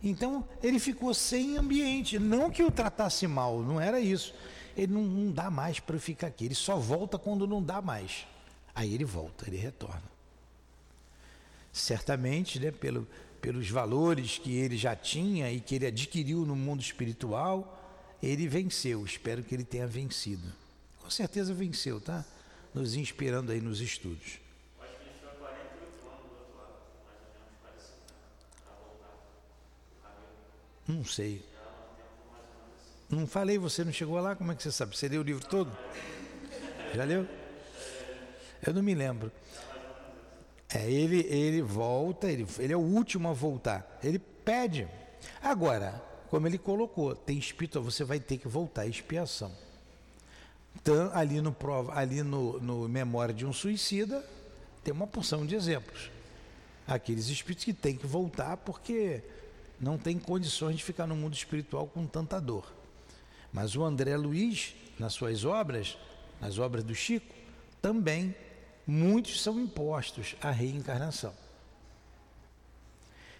Então 0.03 0.45
ele 0.61 0.79
ficou 0.79 1.13
sem 1.13 1.57
ambiente, 1.57 2.19
não 2.19 2.49
que 2.49 2.61
o 2.61 2.69
tratasse 2.69 3.25
mal, 3.25 3.61
não 3.61 3.79
era 3.79 4.01
isso. 4.01 4.33
Ele 4.79 4.93
não, 4.93 5.03
não 5.03 5.31
dá 5.31 5.51
mais 5.51 5.79
para 5.79 5.99
ficar 5.99 6.27
aqui, 6.27 6.45
ele 6.45 6.55
só 6.55 6.77
volta 6.77 7.17
quando 7.17 7.45
não 7.45 7.61
dá 7.61 7.81
mais. 7.81 8.25
Aí 8.73 8.93
ele 8.93 9.03
volta, 9.03 9.45
ele 9.47 9.57
retorna. 9.57 10.03
Certamente, 11.73 12.59
né, 12.59 12.71
pelo, 12.71 13.05
pelos 13.41 13.69
valores 13.69 14.37
que 14.37 14.55
ele 14.55 14.77
já 14.77 14.95
tinha 14.95 15.51
e 15.51 15.59
que 15.59 15.75
ele 15.75 15.87
adquiriu 15.87 16.45
no 16.45 16.55
mundo 16.55 16.81
espiritual, 16.81 17.77
ele 18.23 18.47
venceu. 18.47 19.03
Espero 19.05 19.43
que 19.43 19.53
ele 19.53 19.65
tenha 19.65 19.85
vencido. 19.85 20.47
Com 21.01 21.09
certeza 21.09 21.53
venceu, 21.53 21.99
tá? 21.99 22.23
Nos 22.73 22.95
inspirando 22.95 23.51
aí 23.51 23.59
nos 23.59 23.81
estudos. 23.81 24.39
Não 30.87 31.05
sei. 31.05 31.48
Não 33.09 33.25
falei, 33.25 33.57
você 33.57 33.83
não 33.83 33.91
chegou 33.91 34.19
lá? 34.19 34.35
Como 34.35 34.51
é 34.51 34.55
que 34.55 34.61
você 34.61 34.71
sabe? 34.71 34.95
Você 34.95 35.07
leu 35.07 35.21
o 35.21 35.23
livro 35.23 35.45
todo? 35.45 35.75
Já 36.93 37.03
leu? 37.03 37.27
Eu 38.65 38.73
não 38.73 38.83
me 38.83 38.93
lembro. 38.93 39.31
É, 40.71 40.89
ele, 40.89 41.21
ele 41.21 41.61
volta, 41.63 42.31
ele, 42.31 42.45
ele 42.59 42.73
é 42.73 42.77
o 42.77 42.81
último 42.81 43.27
a 43.27 43.33
voltar. 43.33 43.99
Ele 44.03 44.19
pede. 44.19 44.87
Agora, 45.41 46.01
como 46.29 46.45
ele 46.45 46.59
colocou, 46.59 47.15
tem 47.15 47.39
espírito, 47.39 47.81
você 47.81 48.03
vai 48.03 48.19
ter 48.19 48.37
que 48.37 48.47
voltar, 48.47 48.85
expiação. 48.85 49.51
Então, 50.75 51.09
ali 51.13 51.41
no 51.41 51.55
ali 51.91 52.21
no, 52.21 52.59
no 52.59 52.87
Memória 52.87 53.33
de 53.33 53.45
um 53.45 53.51
Suicida, 53.51 54.23
tem 54.83 54.93
uma 54.93 55.07
porção 55.07 55.45
de 55.45 55.55
exemplos. 55.55 56.11
Aqueles 56.87 57.27
espíritos 57.29 57.65
que 57.65 57.73
têm 57.73 57.95
que 57.95 58.05
voltar 58.05 58.57
porque 58.57 59.23
não 59.81 59.97
tem 59.97 60.19
condições 60.19 60.77
de 60.77 60.83
ficar 60.83 61.07
no 61.07 61.15
mundo 61.15 61.33
espiritual 61.33 61.87
com 61.87 62.05
tanta 62.05 62.39
dor. 62.39 62.78
Mas 63.51 63.75
o 63.75 63.83
André 63.83 64.15
Luiz, 64.15 64.75
nas 64.97 65.13
suas 65.13 65.45
obras, 65.45 65.97
nas 66.39 66.59
obras 66.59 66.83
do 66.83 66.93
Chico, 66.93 67.33
também 67.81 68.35
muitos 68.85 69.41
são 69.41 69.59
impostos 69.59 70.35
à 70.41 70.51
reencarnação. 70.51 71.33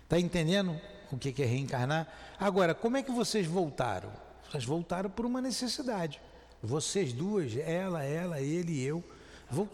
Está 0.04 0.20
entendendo 0.20 0.80
o 1.12 1.18
que 1.18 1.42
é 1.42 1.46
reencarnar? 1.46 2.08
Agora, 2.40 2.74
como 2.74 2.98
é 2.98 3.04
que 3.04 3.12
vocês 3.12 3.46
voltaram? 3.46 4.12
Vocês 4.50 4.66
voltaram 4.66 5.10
por 5.10 5.26
uma 5.26 5.42
necessidade. 5.42 6.20
Vocês 6.62 7.14
duas, 7.14 7.56
ela, 7.58 8.04
ela, 8.04 8.42
ele 8.42 8.74
e 8.74 8.84
eu. 8.84 9.04
Vou... 9.50 9.70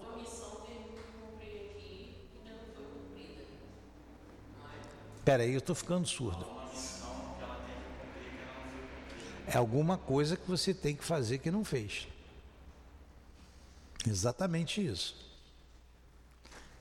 Espera 5.17 5.41
aí, 5.41 5.53
eu 5.53 5.59
estou 5.59 5.75
ficando 5.75 6.07
surdo. 6.07 6.54
É 9.47 9.57
alguma 9.57 9.97
coisa 9.97 10.35
que 10.35 10.47
você 10.47 10.73
tem 10.73 10.95
que 10.95 11.03
fazer 11.03 11.37
que 11.37 11.51
não 11.51 11.63
fez. 11.63 12.07
Exatamente 14.07 14.85
isso. 14.85 15.15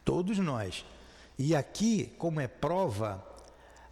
Todos 0.04 0.38
nós. 0.38 0.84
E 1.38 1.54
aqui, 1.54 2.06
como 2.18 2.40
é 2.40 2.46
prova, 2.46 3.24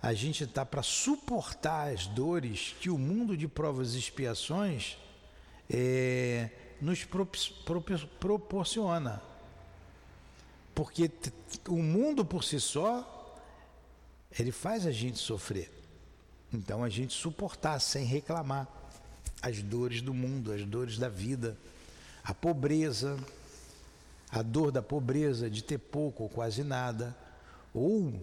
a 0.01 0.13
gente 0.13 0.45
está 0.45 0.65
para 0.65 0.83
suportar 0.83 1.93
as 1.93 2.07
dores 2.07 2.75
que 2.81 2.91
o 2.91 2.99
mundo 2.99 3.37
de 3.37 3.49
provas 3.49 3.95
e 3.95 3.99
expiações 3.99 4.99
é, 5.69 6.51
nos 6.81 7.05
pro, 7.05 7.27
pro, 7.65 7.81
proporciona. 8.21 9.23
Porque 10.75 11.11
o 11.69 11.77
mundo 11.83 12.25
por 12.25 12.45
si 12.45 12.59
só, 12.59 13.39
ele 14.39 14.53
faz 14.53 14.87
a 14.87 14.93
gente 14.93 15.19
sofrer. 15.19 15.82
Então 16.53 16.85
a 16.85 16.89
gente 16.89 17.15
suportar 17.15 17.79
sem 17.81 18.05
reclamar 18.05 18.69
as 19.41 19.63
dores 19.63 20.03
do 20.03 20.13
mundo, 20.13 20.53
as 20.53 20.65
dores 20.65 20.99
da 20.99 21.09
vida, 21.09 21.57
a 22.23 22.35
pobreza, 22.35 23.19
a 24.31 24.43
dor 24.43 24.71
da 24.71 24.83
pobreza, 24.83 25.51
de 25.51 25.63
ter 25.65 25.79
pouco 25.79 26.23
ou 26.25 26.29
quase 26.29 26.63
nada, 26.63 27.17
ou 27.75 28.15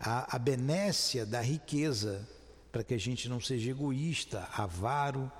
a, 0.00 0.36
a 0.36 0.38
benécia 0.38 1.26
da 1.26 1.40
riqueza, 1.40 2.26
para 2.72 2.82
que 2.82 2.94
a 2.94 2.98
gente 2.98 3.28
não 3.28 3.40
seja 3.40 3.70
egoísta, 3.70 4.48
avaro. 4.52 5.30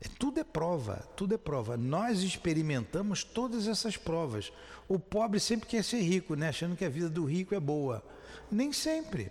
É, 0.00 0.08
tudo 0.18 0.38
é 0.38 0.44
prova, 0.44 1.08
tudo 1.16 1.34
é 1.34 1.38
prova. 1.38 1.76
Nós 1.76 2.22
experimentamos 2.22 3.24
todas 3.24 3.66
essas 3.66 3.96
provas. 3.96 4.52
O 4.88 4.98
pobre 4.98 5.40
sempre 5.40 5.68
quer 5.68 5.82
ser 5.82 6.02
rico, 6.02 6.34
né? 6.36 6.48
achando 6.50 6.76
que 6.76 6.84
a 6.84 6.88
vida 6.88 7.08
do 7.08 7.24
rico 7.24 7.54
é 7.54 7.60
boa. 7.60 8.04
Nem 8.50 8.72
sempre. 8.72 9.30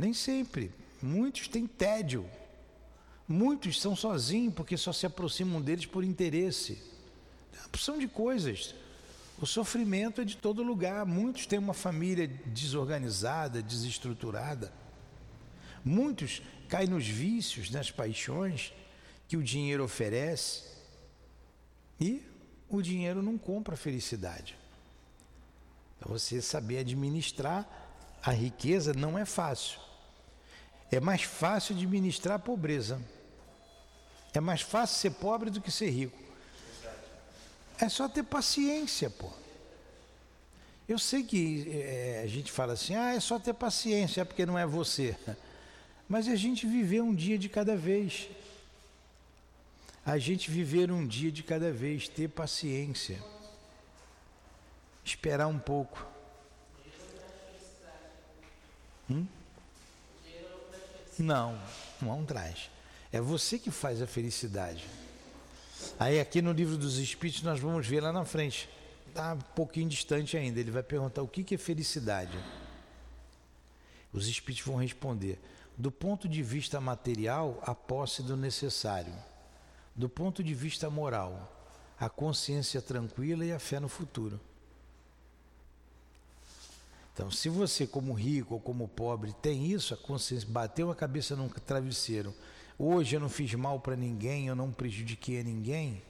Nem 0.00 0.14
sempre. 0.14 0.72
Muitos 1.02 1.46
têm 1.48 1.66
tédio. 1.66 2.28
Muitos 3.28 3.80
são 3.80 3.94
sozinhos 3.94 4.54
porque 4.54 4.76
só 4.76 4.92
se 4.92 5.06
aproximam 5.06 5.60
deles 5.60 5.86
por 5.86 6.02
interesse 6.02 6.90
opção 7.70 7.98
de 7.98 8.08
coisas. 8.08 8.74
O 9.40 9.46
sofrimento 9.46 10.20
é 10.20 10.24
de 10.24 10.36
todo 10.36 10.62
lugar. 10.62 11.06
Muitos 11.06 11.46
têm 11.46 11.58
uma 11.58 11.72
família 11.72 12.26
desorganizada, 12.26 13.62
desestruturada. 13.62 14.72
Muitos 15.84 16.42
caem 16.68 16.88
nos 16.88 17.06
vícios, 17.06 17.70
nas 17.70 17.90
paixões 17.90 18.74
que 19.28 19.36
o 19.36 19.42
dinheiro 19.42 19.84
oferece. 19.84 20.64
E 21.98 22.22
o 22.68 22.82
dinheiro 22.82 23.22
não 23.22 23.38
compra 23.38 23.76
felicidade. 23.76 24.58
Então, 25.96 26.12
você 26.12 26.42
saber 26.42 26.78
administrar 26.78 27.68
a 28.22 28.32
riqueza 28.32 28.92
não 28.92 29.18
é 29.18 29.24
fácil. 29.24 29.78
É 30.90 30.98
mais 30.98 31.22
fácil 31.22 31.74
administrar 31.76 32.36
a 32.36 32.38
pobreza. 32.38 33.00
É 34.32 34.40
mais 34.40 34.60
fácil 34.60 34.96
ser 34.96 35.10
pobre 35.18 35.50
do 35.50 35.60
que 35.60 35.70
ser 35.70 35.90
rico. 35.90 36.18
É 37.78 37.88
só 37.88 38.08
ter 38.08 38.22
paciência, 38.22 39.08
pô. 39.08 39.30
Eu 40.88 40.98
sei 40.98 41.22
que 41.22 41.70
é, 41.70 42.20
a 42.24 42.26
gente 42.26 42.50
fala 42.50 42.72
assim, 42.72 42.96
ah, 42.96 43.14
é 43.14 43.20
só 43.20 43.38
ter 43.38 43.54
paciência, 43.54 44.22
é 44.22 44.24
porque 44.24 44.44
não 44.44 44.58
é 44.58 44.66
você. 44.66 45.16
Mas 46.08 46.26
a 46.26 46.34
gente 46.34 46.66
viver 46.66 47.00
um 47.00 47.14
dia 47.14 47.38
de 47.38 47.48
cada 47.48 47.76
vez. 47.76 48.28
A 50.04 50.18
gente 50.18 50.50
viver 50.50 50.90
um 50.90 51.06
dia 51.06 51.30
de 51.30 51.44
cada 51.44 51.70
vez, 51.70 52.08
ter 52.08 52.28
paciência. 52.28 53.22
Esperar 55.04 55.46
um 55.46 55.58
pouco. 55.58 56.04
Hum? 59.08 59.24
Não, 61.20 61.60
não 62.00 62.24
traz. 62.24 62.70
É 63.12 63.20
você 63.20 63.58
que 63.58 63.70
faz 63.70 64.00
a 64.00 64.06
felicidade. 64.06 64.86
Aí 65.98 66.18
aqui 66.18 66.40
no 66.40 66.52
livro 66.52 66.76
dos 66.76 66.98
Espíritos 66.98 67.42
nós 67.42 67.60
vamos 67.60 67.86
ver 67.86 68.00
lá 68.00 68.12
na 68.12 68.24
frente. 68.24 68.68
Está 69.08 69.34
um 69.34 69.38
pouquinho 69.38 69.88
distante 69.88 70.36
ainda. 70.36 70.58
Ele 70.58 70.70
vai 70.70 70.82
perguntar 70.82 71.22
o 71.22 71.28
que, 71.28 71.44
que 71.44 71.56
é 71.56 71.58
felicidade. 71.58 72.38
Os 74.12 74.28
Espíritos 74.28 74.66
vão 74.66 74.76
responder. 74.76 75.38
Do 75.76 75.90
ponto 75.90 76.28
de 76.28 76.42
vista 76.42 76.80
material, 76.80 77.60
a 77.62 77.74
posse 77.74 78.22
do 78.22 78.36
necessário. 78.36 79.14
Do 79.94 80.08
ponto 80.08 80.42
de 80.42 80.54
vista 80.54 80.88
moral, 80.88 81.68
a 81.98 82.08
consciência 82.08 82.80
tranquila 82.80 83.44
e 83.44 83.52
a 83.52 83.58
fé 83.58 83.78
no 83.78 83.88
futuro. 83.88 84.40
Então, 87.20 87.30
se 87.30 87.50
você, 87.50 87.86
como 87.86 88.14
rico 88.14 88.54
ou 88.54 88.60
como 88.60 88.88
pobre, 88.88 89.34
tem 89.42 89.66
isso, 89.70 89.92
a 89.92 89.96
consciência 89.98 90.48
bateu 90.48 90.90
a 90.90 90.94
cabeça 90.96 91.36
num 91.36 91.50
travesseiro 91.50 92.34
hoje 92.78 93.14
eu 93.14 93.20
não 93.20 93.28
fiz 93.28 93.52
mal 93.52 93.78
para 93.78 93.94
ninguém, 93.94 94.46
eu 94.46 94.56
não 94.56 94.72
prejudiquei 94.72 95.40
a 95.40 95.44
ninguém, 95.44 96.02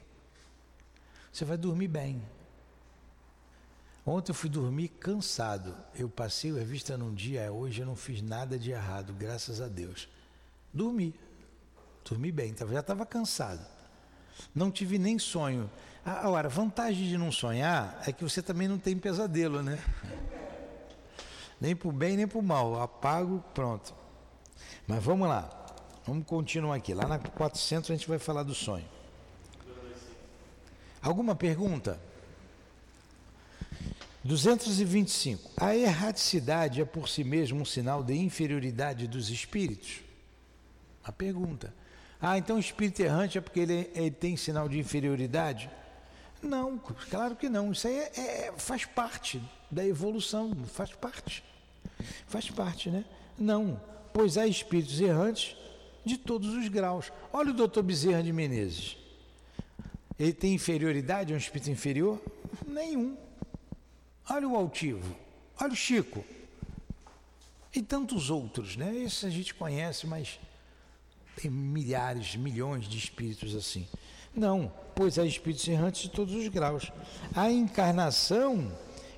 você 1.33 1.45
vai 1.45 1.57
dormir 1.57 1.89
bem. 1.89 2.23
Ontem 4.07 4.31
eu 4.31 4.35
fui 4.37 4.49
dormir 4.49 4.89
cansado. 4.89 5.77
Eu 5.97 6.09
passei 6.09 6.53
a 6.53 6.65
vista 6.65 6.97
num 6.97 7.13
dia, 7.13 7.53
hoje 7.53 7.81
eu 7.81 7.87
não 7.87 7.97
fiz 7.97 8.23
nada 8.23 8.57
de 8.57 8.71
errado, 8.71 9.13
graças 9.13 9.61
a 9.61 9.67
Deus. 9.67 10.09
Dormi. 10.73 11.13
Dormi 12.09 12.31
bem, 12.31 12.55
já 12.57 12.81
estava 12.81 13.05
cansado. 13.05 13.67
Não 14.55 14.71
tive 14.71 14.97
nem 14.97 15.19
sonho. 15.19 15.69
Agora, 16.05 16.47
a 16.47 16.51
vantagem 16.51 17.09
de 17.09 17.19
não 17.19 17.33
sonhar 17.33 18.01
é 18.07 18.13
que 18.13 18.23
você 18.23 18.41
também 18.41 18.69
não 18.69 18.79
tem 18.79 18.97
pesadelo, 18.97 19.61
né? 19.61 19.79
Nem 21.61 21.77
para 21.77 21.89
o 21.89 21.93
bem, 21.93 22.17
nem 22.17 22.27
para 22.27 22.39
o 22.39 22.43
mal. 22.43 22.81
Apago, 22.81 23.45
pronto. 23.53 23.95
Mas 24.87 25.03
vamos 25.03 25.29
lá. 25.29 25.49
Vamos 26.07 26.27
continuar 26.27 26.77
aqui. 26.77 26.95
Lá 26.95 27.07
na 27.07 27.19
400 27.19 27.91
a 27.91 27.95
gente 27.95 28.09
vai 28.09 28.19
falar 28.19 28.43
do 28.43 28.55
sonho. 28.55 28.87
Alguma 31.03 31.35
pergunta? 31.35 32.01
225. 34.25 35.51
A 35.57 35.75
erraticidade 35.75 36.81
é 36.81 36.85
por 36.85 37.09
si 37.09 37.25
mesmo 37.25 37.61
um 37.61 37.65
sinal 37.65 38.03
de 38.03 38.15
inferioridade 38.15 39.07
dos 39.07 39.31
espíritos? 39.31 40.01
A 41.03 41.11
pergunta. 41.11 41.75
Ah, 42.21 42.37
então 42.37 42.57
o 42.57 42.61
espírito 42.61 43.01
errante 43.01 43.39
é 43.39 43.41
porque 43.41 43.61
ele, 43.61 43.91
ele 43.95 44.11
tem 44.11 44.37
sinal 44.37 44.69
de 44.69 44.79
inferioridade? 44.79 45.71
Não, 46.43 46.79
claro 47.11 47.37
que 47.37 47.49
não. 47.49 47.73
Isso 47.73 47.87
aí 47.87 47.97
é, 47.97 48.47
é, 48.47 48.53
faz 48.57 48.85
parte 48.85 49.43
da 49.71 49.85
evolução, 49.85 50.55
faz 50.67 50.93
parte. 50.93 51.45
Faz 52.27 52.51
parte, 52.51 52.91
né? 52.91 53.05
Não, 53.39 53.81
pois 54.13 54.39
há 54.39 54.47
espíritos 54.47 55.01
errantes 55.01 55.57
de 56.05 56.17
todos 56.17 56.55
os 56.55 56.69
graus. 56.69 57.13
Olha 57.33 57.51
o 57.51 57.55
doutor 57.55 57.83
Bezerra 57.83 58.23
de 58.23 58.33
Menezes. 58.33 58.97
Ele 60.19 60.33
tem 60.33 60.55
inferioridade, 60.55 61.33
é 61.33 61.35
um 61.35 61.39
espírito 61.39 61.71
inferior? 61.71 62.21
Nenhum. 62.67 63.17
Olha 64.29 64.49
o 64.49 64.57
altivo, 64.57 65.17
olha 65.59 65.73
o 65.73 65.77
Chico. 65.77 66.25
E 67.75 67.83
tantos 67.83 68.31
outros, 68.31 68.77
né? 68.77 68.95
Esses 68.97 69.25
a 69.25 69.31
gente 69.31 69.55
conhece, 69.55 70.07
mas 70.07 70.41
tem 71.37 71.51
milhares, 71.51 72.35
milhões 72.37 72.89
de 72.89 72.99
espíritos 72.99 73.55
assim. 73.55 73.87
Não, 74.35 74.73
pois 74.95 75.19
há 75.19 75.25
espíritos 75.25 75.67
errantes 75.67 76.03
de 76.03 76.11
todos 76.11 76.35
os 76.35 76.47
graus. 76.49 76.93
A 77.35 77.51
encarnação 77.51 78.71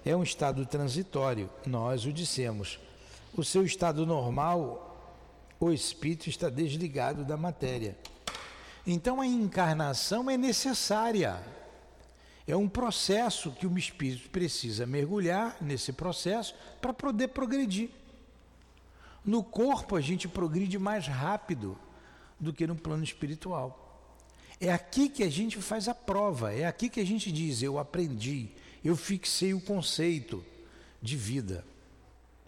é 0.04 0.16
um 0.16 0.22
estado 0.22 0.64
transitório, 0.66 1.48
nós 1.66 2.04
o 2.04 2.12
dissemos. 2.12 2.78
O 3.34 3.44
seu 3.44 3.64
estado 3.64 4.04
normal, 4.04 4.88
o 5.60 5.70
espírito 5.70 6.28
está 6.28 6.48
desligado 6.48 7.24
da 7.24 7.36
matéria. 7.36 7.96
Então 8.86 9.20
a 9.20 9.26
encarnação 9.26 10.28
é 10.28 10.36
necessária. 10.36 11.40
É 12.46 12.56
um 12.56 12.68
processo 12.68 13.52
que 13.52 13.66
o 13.66 13.78
espírito 13.78 14.28
precisa 14.30 14.84
mergulhar 14.84 15.56
nesse 15.60 15.92
processo 15.92 16.54
para 16.80 16.92
poder 16.92 17.28
progredir. 17.28 17.90
No 19.24 19.44
corpo 19.44 19.94
a 19.94 20.00
gente 20.00 20.26
progride 20.26 20.78
mais 20.78 21.06
rápido 21.06 21.78
do 22.40 22.52
que 22.52 22.66
no 22.66 22.74
plano 22.74 23.04
espiritual. 23.04 23.91
É 24.62 24.72
aqui 24.72 25.08
que 25.08 25.24
a 25.24 25.28
gente 25.28 25.60
faz 25.60 25.88
a 25.88 25.94
prova, 25.94 26.54
é 26.54 26.64
aqui 26.64 26.88
que 26.88 27.00
a 27.00 27.04
gente 27.04 27.32
diz: 27.32 27.64
eu 27.64 27.80
aprendi, 27.80 28.48
eu 28.84 28.94
fixei 28.94 29.52
o 29.52 29.60
conceito 29.60 30.44
de 31.02 31.16
vida. 31.16 31.64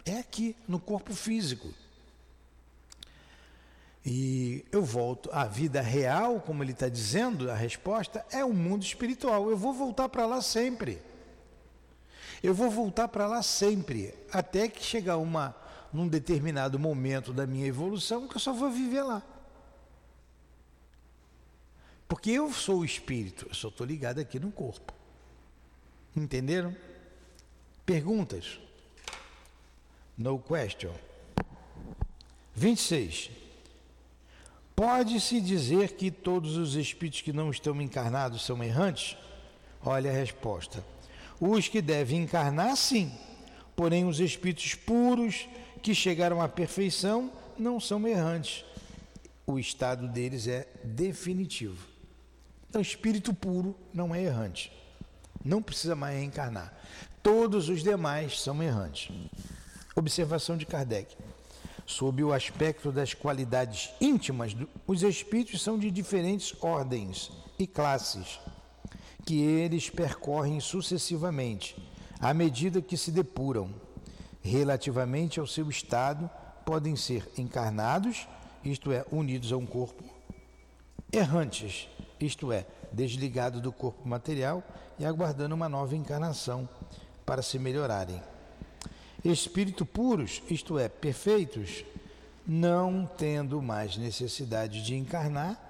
É 0.05 0.19
aqui, 0.19 0.55
no 0.65 0.79
corpo 0.79 1.13
físico. 1.13 1.73
E 4.05 4.63
eu 4.71 4.81
volto 4.81 5.29
à 5.33 5.43
vida 5.43 5.81
real, 5.81 6.39
como 6.39 6.63
ele 6.63 6.71
está 6.71 6.87
dizendo, 6.87 7.51
a 7.51 7.55
resposta 7.55 8.25
é 8.31 8.45
o 8.45 8.53
mundo 8.53 8.83
espiritual. 8.83 9.49
Eu 9.49 9.57
vou 9.57 9.73
voltar 9.73 10.07
para 10.07 10.25
lá 10.25 10.41
sempre. 10.41 11.01
Eu 12.41 12.53
vou 12.53 12.69
voltar 12.69 13.09
para 13.09 13.27
lá 13.27 13.41
sempre, 13.41 14.13
até 14.31 14.69
que 14.69 14.81
chegar 14.81 15.17
uma, 15.17 15.53
num 15.91 16.07
determinado 16.07 16.79
momento 16.79 17.33
da 17.33 17.45
minha 17.45 17.67
evolução 17.67 18.25
que 18.25 18.37
eu 18.37 18.39
só 18.39 18.53
vou 18.53 18.71
viver 18.71 19.01
lá. 19.01 19.21
Porque 22.07 22.31
eu 22.31 22.51
sou 22.53 22.79
o 22.79 22.85
espírito, 22.85 23.47
eu 23.47 23.53
só 23.53 23.69
estou 23.69 23.85
ligado 23.85 24.19
aqui 24.19 24.39
no 24.39 24.51
corpo. 24.51 24.93
Entenderam? 26.15 26.75
Perguntas? 27.85 28.59
No 30.17 30.39
question. 30.39 30.93
26. 32.55 33.31
Pode-se 34.75 35.41
dizer 35.41 35.93
que 35.93 36.11
todos 36.11 36.57
os 36.57 36.75
espíritos 36.75 37.21
que 37.21 37.33
não 37.33 37.49
estão 37.49 37.81
encarnados 37.81 38.45
são 38.45 38.63
errantes? 38.63 39.17
Olha 39.83 40.09
a 40.09 40.13
resposta. 40.13 40.83
Os 41.39 41.67
que 41.67 41.81
devem 41.81 42.23
encarnar, 42.23 42.75
sim. 42.75 43.11
Porém, 43.75 44.05
os 44.05 44.19
espíritos 44.19 44.73
puros 44.73 45.47
que 45.81 45.93
chegaram 45.93 46.41
à 46.41 46.47
perfeição 46.47 47.31
não 47.57 47.79
são 47.79 48.07
errantes. 48.07 48.65
O 49.45 49.59
estado 49.59 50.07
deles 50.07 50.47
é 50.47 50.67
definitivo. 50.83 51.94
Então, 52.75 52.81
espírito 52.81 53.33
puro 53.33 53.73
não 53.93 54.13
é 54.13 54.21
errante. 54.21 54.69
Não 55.45 55.61
precisa 55.61 55.95
mais 55.95 56.17
reencarnar. 56.17 56.73
Todos 57.23 57.69
os 57.69 57.81
demais 57.81 58.41
são 58.41 58.61
errantes. 58.61 59.15
Observação 59.95 60.57
de 60.57 60.65
Kardec. 60.65 61.15
Sob 61.85 62.21
o 62.21 62.33
aspecto 62.33 62.91
das 62.91 63.13
qualidades 63.13 63.91
íntimas, 64.01 64.53
os 64.85 65.03
espíritos 65.03 65.61
são 65.61 65.79
de 65.79 65.89
diferentes 65.89 66.53
ordens 66.61 67.31
e 67.57 67.65
classes, 67.65 68.41
que 69.25 69.39
eles 69.39 69.89
percorrem 69.89 70.59
sucessivamente, 70.59 71.77
à 72.19 72.33
medida 72.33 72.81
que 72.81 72.97
se 72.97 73.09
depuram. 73.09 73.73
Relativamente 74.41 75.39
ao 75.39 75.47
seu 75.47 75.69
estado, 75.69 76.29
podem 76.65 76.97
ser 76.97 77.25
encarnados, 77.37 78.27
isto 78.65 78.91
é, 78.91 79.05
unidos 79.13 79.53
a 79.53 79.55
um 79.55 79.65
corpo, 79.65 80.03
errantes, 81.09 81.87
isto 82.19 82.51
é, 82.51 82.65
desligado 82.91 83.59
do 83.59 83.71
corpo 83.71 84.07
material 84.07 84.63
e 84.97 85.05
aguardando 85.05 85.55
uma 85.55 85.69
nova 85.69 85.95
encarnação 85.95 86.67
para 87.25 87.41
se 87.41 87.59
melhorarem 87.59 88.21
espírito 89.31 89.85
puros, 89.85 90.41
isto 90.49 90.77
é, 90.77 90.87
perfeitos, 90.87 91.83
não 92.45 93.09
tendo 93.17 93.61
mais 93.61 93.97
necessidade 93.97 94.83
de 94.83 94.95
encarnar, 94.95 95.61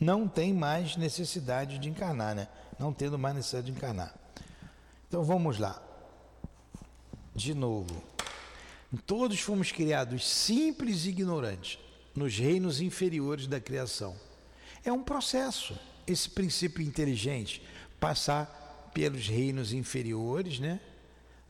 não 0.00 0.28
tem 0.28 0.52
mais 0.52 0.96
necessidade 0.96 1.78
de 1.78 1.88
encarnar, 1.88 2.34
né? 2.34 2.48
Não 2.78 2.92
tendo 2.92 3.18
mais 3.18 3.34
necessidade 3.34 3.66
de 3.66 3.72
encarnar. 3.72 4.14
Então 5.08 5.22
vamos 5.24 5.58
lá. 5.58 5.80
De 7.34 7.54
novo. 7.54 8.02
Todos 9.06 9.40
fomos 9.40 9.72
criados 9.72 10.26
simples 10.26 11.04
e 11.04 11.10
ignorantes 11.10 11.78
nos 12.14 12.36
reinos 12.36 12.80
inferiores 12.80 13.46
da 13.46 13.60
criação. 13.60 14.16
É 14.84 14.92
um 14.92 15.02
processo, 15.02 15.78
esse 16.06 16.30
princípio 16.30 16.82
inteligente, 16.82 17.62
passar 17.98 18.90
pelos 18.94 19.26
reinos 19.26 19.72
inferiores, 19.72 20.58
né? 20.58 20.80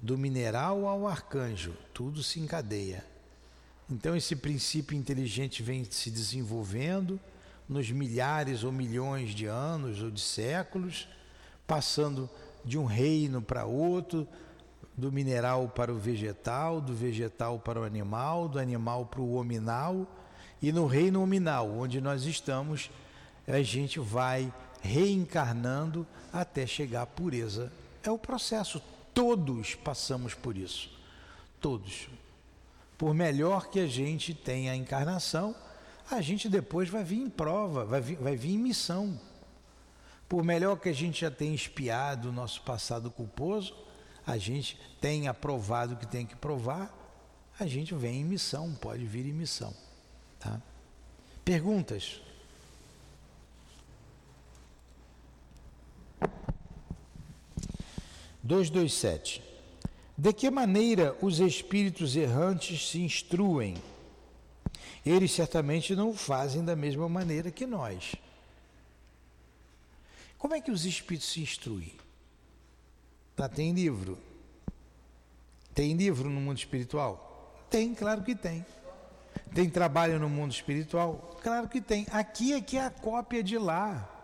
do 0.01 0.17
mineral 0.17 0.87
ao 0.87 1.09
arcanjo, 1.09 1.75
tudo 1.93 2.23
se 2.23 2.39
encadeia. 2.39 3.05
Então 3.91 4.15
esse 4.15 4.37
princípio 4.37 4.97
inteligente 4.97 5.63
vem 5.63 5.85
se 5.85 6.11
desenvolvendo 6.11 7.19
nos 7.69 7.91
milhares 7.91 8.63
ou 8.65 8.71
milhões 8.71 9.31
de 9.31 9.47
anos 9.47 10.03
ou 10.03 10.11
de 10.11 10.21
séculos, 10.21 11.09
passando 11.67 12.31
de 12.65 12.79
um 12.79 12.85
reino 12.85 13.43
para 13.43 13.65
outro, 13.65 14.27
do 14.97 15.13
mineral 15.13 15.69
para 15.69 15.93
o 15.93 15.99
vegetal, 15.99 16.81
do 16.81 16.95
vegetal 16.95 17.59
para 17.59 17.81
o 17.81 17.85
animal, 17.85 18.49
do 18.49 18.59
animal 18.59 19.07
para 19.07 19.21
o 19.21 19.35
hominal, 19.35 20.07
e 20.61 20.73
no 20.73 20.87
reino 20.87 21.23
hominal, 21.23 21.71
onde 21.71 22.01
nós 22.01 22.25
estamos, 22.25 22.91
a 23.49 23.63
gente 23.63 23.99
vai 23.99 24.53
reencarnando 24.81 26.07
até 26.33 26.67
chegar 26.67 27.03
à 27.03 27.07
pureza. 27.07 27.73
É 28.03 28.11
o 28.11 28.19
processo 28.19 28.81
Todos 29.19 29.75
passamos 29.75 30.33
por 30.33 30.57
isso. 30.57 30.89
Todos. 31.61 32.09
Por 32.97 33.13
melhor 33.13 33.69
que 33.69 33.81
a 33.81 33.87
gente 33.89 34.33
tenha 34.33 34.71
a 34.71 34.77
encarnação, 34.77 35.57
a 36.09 36.21
gente 36.21 36.49
depois 36.49 36.89
vai 36.89 37.03
vir 37.03 37.19
em 37.23 37.29
prova, 37.29 37.85
vai 37.85 38.01
vir, 38.01 38.17
vai 38.17 38.37
vir 38.37 38.55
em 38.55 38.59
missão. 38.59 39.21
Por 40.29 40.45
melhor 40.45 40.79
que 40.79 40.89
a 40.89 40.93
gente 40.93 41.23
já 41.23 41.33
tenha 41.33 41.53
espiado 41.53 42.29
o 42.29 42.33
nosso 42.33 42.63
passado 42.63 43.11
culposo, 43.11 43.75
a 44.25 44.39
gente 44.39 44.79
tenha 45.01 45.35
provado 45.35 45.95
o 45.95 45.97
que 45.97 46.07
tem 46.07 46.25
que 46.25 46.37
provar, 46.37 46.95
a 47.59 47.67
gente 47.67 47.97
vem 47.97 48.21
em 48.21 48.25
missão, 48.25 48.73
pode 48.81 49.05
vir 49.05 49.27
em 49.27 49.33
missão. 49.33 49.75
Tá? 50.39 50.63
Perguntas? 51.45 52.21
227. 58.49 59.43
De 60.17 60.33
que 60.33 60.51
maneira 60.51 61.15
os 61.21 61.39
espíritos 61.39 62.17
errantes 62.17 62.89
se 62.89 62.99
instruem? 62.99 63.77
Eles 65.05 65.33
certamente 65.33 65.95
não 65.95 66.11
o 66.11 66.15
fazem 66.15 66.65
da 66.65 66.75
mesma 66.75 67.09
maneira 67.11 67.51
que 67.51 67.67
nós. 67.67 68.17
Como 70.39 70.55
é 70.55 70.61
que 70.63 70.71
os 70.71 70.87
espíritos 70.87 71.29
se 71.29 71.43
instruem? 71.43 71.93
Lá 73.37 73.51
tem 73.51 73.73
livro. 73.73 74.19
Tem 75.75 75.93
livro 75.93 76.31
no 76.31 76.41
mundo 76.41 76.57
espiritual? 76.57 77.55
Tem, 77.69 77.95
claro 77.95 78.23
que 78.23 78.35
tem. 78.35 78.65
Tem 79.55 79.69
trabalho 79.69 80.19
no 80.19 80.29
mundo 80.29 80.53
espiritual? 80.53 81.39
Claro 81.43 81.69
que 81.69 81.83
tem. 81.83 82.07
Aqui 82.11 82.55
é 82.55 82.61
que 82.63 82.79
é 82.79 82.87
a 82.87 82.91
cópia 82.91 83.43
de 83.43 83.59
lá. 83.59 84.18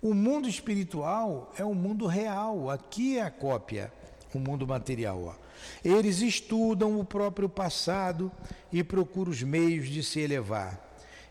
O 0.00 0.14
mundo 0.14 0.48
espiritual 0.48 1.52
é 1.56 1.64
o 1.64 1.74
mundo 1.74 2.06
real, 2.06 2.70
aqui 2.70 3.18
é 3.18 3.22
a 3.22 3.30
cópia. 3.30 3.92
o 4.34 4.38
mundo 4.38 4.66
material. 4.66 5.24
Ó. 5.24 5.34
Eles 5.82 6.20
estudam 6.20 7.00
o 7.00 7.04
próprio 7.04 7.48
passado 7.48 8.30
e 8.70 8.84
procuram 8.84 9.32
os 9.32 9.42
meios 9.42 9.88
de 9.88 10.02
se 10.02 10.20
elevar. 10.20 10.78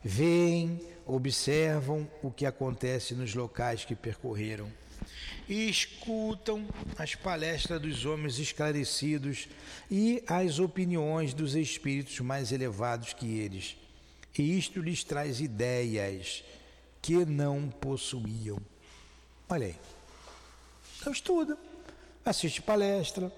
Veem, 0.03 0.82
observam 1.06 2.10
o 2.23 2.32
que 2.32 2.45
acontece 2.45 3.13
nos 3.13 3.36
locais 3.36 3.86
que 3.86 3.95
percorreram 3.95 4.67
e 5.47 5.69
escutam 5.69 6.67
as 6.97 7.15
palestras 7.15 7.82
dos 7.82 8.06
homens 8.06 8.38
esclarecidos 8.38 9.47
e 9.89 10.23
as 10.27 10.60
opiniões 10.60 11.34
dos 11.34 11.56
espíritos 11.56 12.19
mais 12.19 12.51
elevados 12.51 13.13
que 13.13 13.39
eles. 13.39 13.77
E 14.38 14.58
isto 14.58 14.82
lhes 14.82 15.03
traz 15.03 15.39
ideias 15.39 16.43
que 17.07 17.23
não 17.23 17.69
possuíam. 17.69 18.59
Olha 19.47 19.67
aí. 19.67 19.75
Então 20.99 21.13
estuda, 21.13 21.57
assiste 22.25 22.61
palestra. 22.61 23.31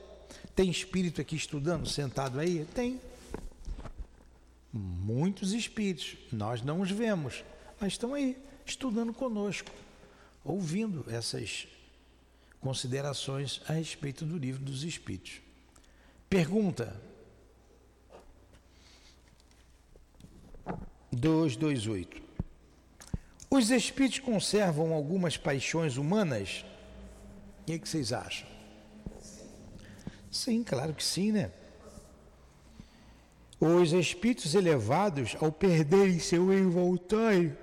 Tem 0.55 0.71
espírito 0.71 1.21
aqui 1.21 1.36
estudando, 1.36 1.88
sentado 1.88 2.39
aí? 2.39 2.65
Tem. 2.73 2.99
Muitos 4.73 5.53
espíritos. 5.53 6.17
Nós 6.32 6.63
não 6.63 6.82
os 6.82 6.89
vemos, 6.89 7.43
mas 7.79 7.93
estão 7.93 8.15
aí, 8.15 8.36
estudando 8.65 9.13
conosco, 9.13 9.69
ouvindo 10.43 11.05
essas 11.08 11.67
considerações 12.60 13.62
a 13.67 13.73
respeito 13.73 14.25
do 14.25 14.36
livro 14.36 14.63
dos 14.63 14.84
Espíritos. 14.84 15.41
Pergunta 16.27 16.99
228. 21.12 22.29
Os 23.50 23.72
espíritos 23.72 24.20
conservam 24.20 24.94
algumas 24.94 25.36
paixões 25.36 25.98
humanas? 25.98 26.64
O 27.62 27.66
que, 27.66 27.74
é 27.74 27.80
que 27.80 27.90
vocês 27.90 28.14
acham? 28.14 28.48
Sim, 30.32 30.64
claro 30.64 30.94
que 30.94 31.04
sim, 31.04 31.32
né? 31.32 31.52
Os 33.60 33.92
espíritos 33.92 34.54
elevados, 34.54 35.36
ao 35.42 35.52
perderem 35.52 36.20
seu 36.20 36.54
envoltório, 36.54 37.58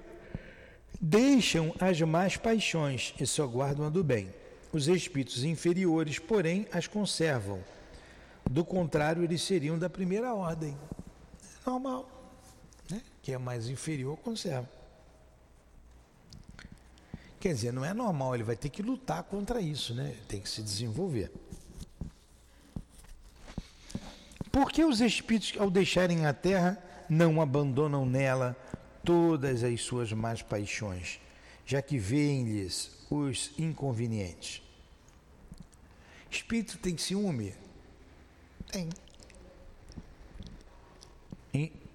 deixam 1.01 1.75
as 1.81 2.01
más 2.03 2.37
paixões 2.37 3.14
e 3.20 3.27
só 3.27 3.46
guardam 3.46 3.87
a 3.87 3.88
do 3.88 4.03
bem. 4.03 4.35
Os 4.72 4.88
espíritos 4.88 5.44
inferiores, 5.44 6.18
porém, 6.18 6.66
as 6.72 6.87
conservam. 6.87 7.64
Do 8.51 8.64
contrário, 8.64 9.22
eles 9.22 9.40
seriam 9.40 9.79
da 9.79 9.88
primeira 9.88 10.35
ordem. 10.35 10.77
Normal. 11.64 12.09
Né? 12.90 13.01
Que 13.22 13.33
é 13.33 13.38
mais 13.38 13.68
inferior, 13.68 14.18
conserva. 14.18 14.75
Quer 17.46 17.54
dizer, 17.54 17.72
não 17.72 17.85
é 17.85 17.94
normal, 17.94 18.35
ele 18.35 18.42
vai 18.42 18.56
ter 18.56 18.68
que 18.68 18.82
lutar 18.82 19.22
contra 19.22 19.61
isso, 19.61 19.94
né? 19.94 20.16
Tem 20.26 20.40
que 20.40 20.48
se 20.48 20.61
desenvolver. 20.61 21.30
Por 24.50 24.72
que 24.72 24.85
os 24.85 25.00
espíritos, 25.00 25.54
ao 25.56 25.70
deixarem 25.70 26.26
a 26.26 26.32
terra, 26.32 26.76
não 27.09 27.40
abandonam 27.40 28.04
nela 28.04 28.56
todas 29.04 29.62
as 29.62 29.80
suas 29.80 30.12
más 30.12 30.42
paixões, 30.42 31.20
já 31.64 31.80
que 31.80 31.98
veem-lhes 31.98 32.90
os 33.09 33.52
inconvenientes? 33.56 34.61
Espírito 36.28 36.78
tem 36.78 36.98
ciúme? 36.98 37.54
Tem. 38.72 38.88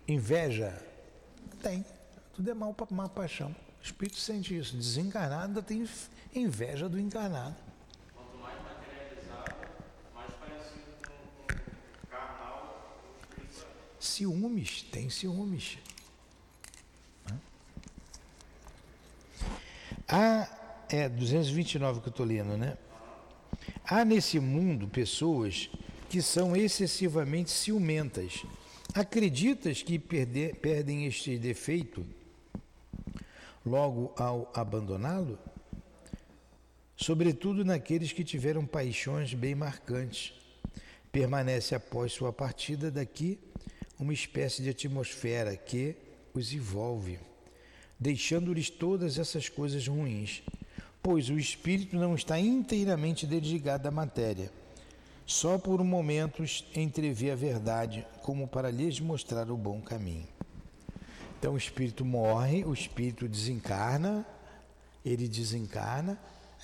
Inveja? 0.07 0.81
Tem. 1.61 1.83
Tudo 2.33 2.49
é 2.49 2.53
mal, 2.53 2.73
má 2.89 3.09
paixão. 3.09 3.53
O 3.81 3.83
espírito 3.83 4.17
sente 4.17 4.55
isso. 4.55 4.77
Desencarnado 4.77 5.61
tem 5.63 5.87
inveja 6.35 6.87
do 6.87 6.99
encarnado. 6.99 7.55
Quanto 8.13 8.37
mais 8.37 8.55
materializado, 8.61 9.55
mais 10.13 10.31
parecido 10.35 10.85
com, 11.07 11.47
com 11.47 12.07
carnal. 12.07 12.95
Ciúmes, 13.99 14.83
tem 14.83 15.09
ciúmes. 15.09 15.79
Há, 20.07 20.47
é 20.89 21.09
229 21.09 22.01
que 22.01 22.07
eu 22.07 22.11
estou 22.11 22.25
lendo, 22.25 22.57
né? 22.57 22.77
Há 23.85 24.05
nesse 24.05 24.39
mundo 24.39 24.87
pessoas 24.87 25.69
que 26.09 26.21
são 26.21 26.55
excessivamente 26.55 27.49
ciumentas. 27.49 28.43
Acreditas 28.93 29.81
que 29.81 29.97
perder, 29.97 30.55
perdem 30.55 31.05
este 31.05 31.37
defeito 31.37 32.05
logo 33.65 34.13
ao 34.17 34.51
abandoná-lo? 34.53 35.37
Sobretudo 36.95 37.65
naqueles 37.65 38.11
que 38.11 38.23
tiveram 38.23 38.65
paixões 38.65 39.33
bem 39.33 39.55
marcantes. 39.55 40.33
Permanece 41.11 41.75
após 41.75 42.13
sua 42.13 42.31
partida 42.31 42.89
daqui 42.89 43.39
uma 43.99 44.13
espécie 44.13 44.63
de 44.63 44.69
atmosfera 44.69 45.55
que 45.55 45.95
os 46.33 46.53
envolve, 46.53 47.19
deixando-lhes 47.99 48.69
todas 48.69 49.19
essas 49.19 49.49
coisas 49.49 49.87
ruins 49.87 50.41
pois 51.01 51.29
o 51.29 51.37
espírito 51.37 51.95
não 51.95 52.13
está 52.15 52.39
inteiramente 52.39 53.25
desligado 53.25 53.83
da 53.83 53.91
matéria. 53.91 54.51
Só 55.25 55.57
por 55.57 55.83
momentos 55.83 56.65
entrevê 56.75 57.31
a 57.31 57.35
verdade, 57.35 58.05
como 58.21 58.47
para 58.47 58.69
lhes 58.69 58.99
mostrar 58.99 59.49
o 59.49 59.57
bom 59.57 59.81
caminho. 59.81 60.27
Então 61.41 61.55
o 61.55 61.57
espírito 61.57 62.05
morre, 62.05 62.63
o 62.63 62.71
espírito 62.71 63.27
desencarna, 63.27 64.23
ele 65.03 65.27
desencarna, 65.27 66.15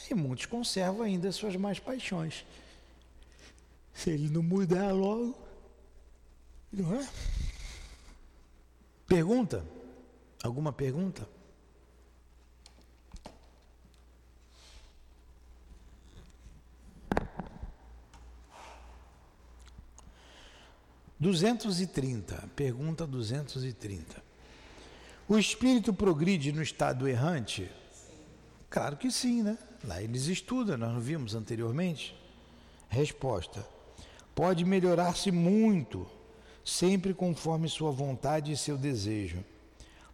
e 0.07 0.13
muitos 0.13 0.45
conservam 0.45 1.01
ainda 1.01 1.31
suas 1.31 1.55
mais 1.55 1.79
paixões. 1.79 2.45
Se 3.91 4.11
ele 4.11 4.29
não 4.29 4.43
mudar 4.43 4.91
logo, 4.91 5.35
não 6.71 6.93
é? 6.93 7.09
Pergunta? 9.07 9.65
Alguma 10.43 10.71
pergunta? 10.71 11.27
230, 21.19 22.47
pergunta 22.55 23.07
230. 23.07 24.26
O 25.29 25.37
espírito 25.37 25.93
progride 25.93 26.53
no 26.53 26.61
estado 26.61 27.05
errante? 27.05 27.69
Claro 28.69 28.95
que 28.95 29.11
sim, 29.11 29.43
né? 29.43 29.57
Lá 29.83 30.01
eles 30.01 30.27
estudam, 30.27 30.77
nós 30.77 30.93
não 30.93 31.01
vimos 31.01 31.35
anteriormente. 31.35 32.15
Resposta: 32.87 33.67
Pode 34.33 34.63
melhorar-se 34.63 35.29
muito, 35.29 36.07
sempre 36.63 37.13
conforme 37.13 37.67
sua 37.67 37.91
vontade 37.91 38.53
e 38.53 38.57
seu 38.57 38.77
desejo. 38.77 39.43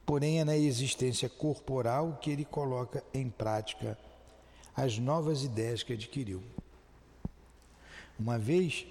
Porém, 0.03 0.39
é 0.39 0.43
na 0.43 0.57
existência 0.57 1.29
corporal 1.29 2.17
que 2.19 2.31
ele 2.31 2.43
coloca 2.43 3.03
em 3.13 3.29
prática 3.29 3.95
as 4.75 4.97
novas 4.97 5.43
ideias 5.43 5.83
que 5.83 5.93
adquiriu. 5.93 6.41
Uma 8.19 8.39
vez 8.39 8.87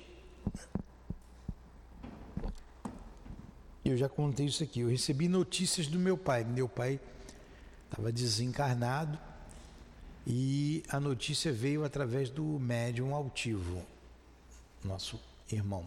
Eu 3.85 3.97
já 3.97 4.09
contei 4.09 4.47
isso 4.47 4.63
aqui. 4.63 4.81
Eu 4.81 4.89
recebi 4.89 5.29
notícias 5.29 5.87
do 5.87 5.99
meu 5.99 6.17
pai. 6.17 6.45
Meu 6.45 6.69
pai 6.69 7.01
estava 7.91 8.13
desencarnado 8.13 9.19
e 10.27 10.83
a 10.89 11.01
notícia 11.01 11.53
veio 11.53 11.85
através 11.85 12.31
do 12.31 12.45
médium 12.45 13.15
altivo, 13.15 13.83
nosso 14.85 15.21
irmão. 15.51 15.85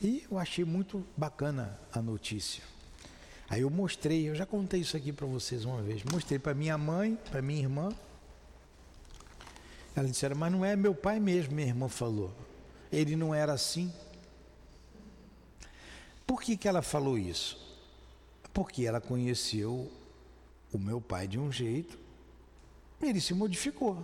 E 0.00 0.24
eu 0.30 0.38
achei 0.38 0.64
muito 0.64 1.04
bacana 1.16 1.78
a 1.92 2.00
notícia. 2.00 2.62
Aí 3.50 3.62
eu 3.62 3.70
mostrei, 3.70 4.28
eu 4.28 4.34
já 4.34 4.46
contei 4.46 4.80
isso 4.80 4.96
aqui 4.96 5.12
para 5.12 5.26
vocês 5.26 5.64
uma 5.64 5.82
vez. 5.82 6.02
Mostrei 6.04 6.38
para 6.38 6.54
minha 6.54 6.78
mãe, 6.78 7.18
para 7.30 7.42
minha 7.42 7.60
irmã. 7.60 7.90
Ela 9.94 10.08
disseram, 10.08 10.36
mas 10.36 10.52
não 10.52 10.64
é 10.64 10.76
meu 10.76 10.94
pai 10.94 11.18
mesmo, 11.18 11.54
minha 11.54 11.68
irmã 11.68 11.88
falou. 11.88 12.32
Ele 12.92 13.16
não 13.16 13.34
era 13.34 13.52
assim. 13.52 13.92
Por 16.28 16.42
que, 16.42 16.58
que 16.58 16.68
ela 16.68 16.82
falou 16.82 17.16
isso? 17.16 17.58
Porque 18.52 18.84
ela 18.84 19.00
conheceu 19.00 19.90
o 20.70 20.78
meu 20.78 21.00
pai 21.00 21.26
de 21.26 21.38
um 21.38 21.50
jeito, 21.50 21.98
ele 23.00 23.18
se 23.18 23.32
modificou. 23.32 23.98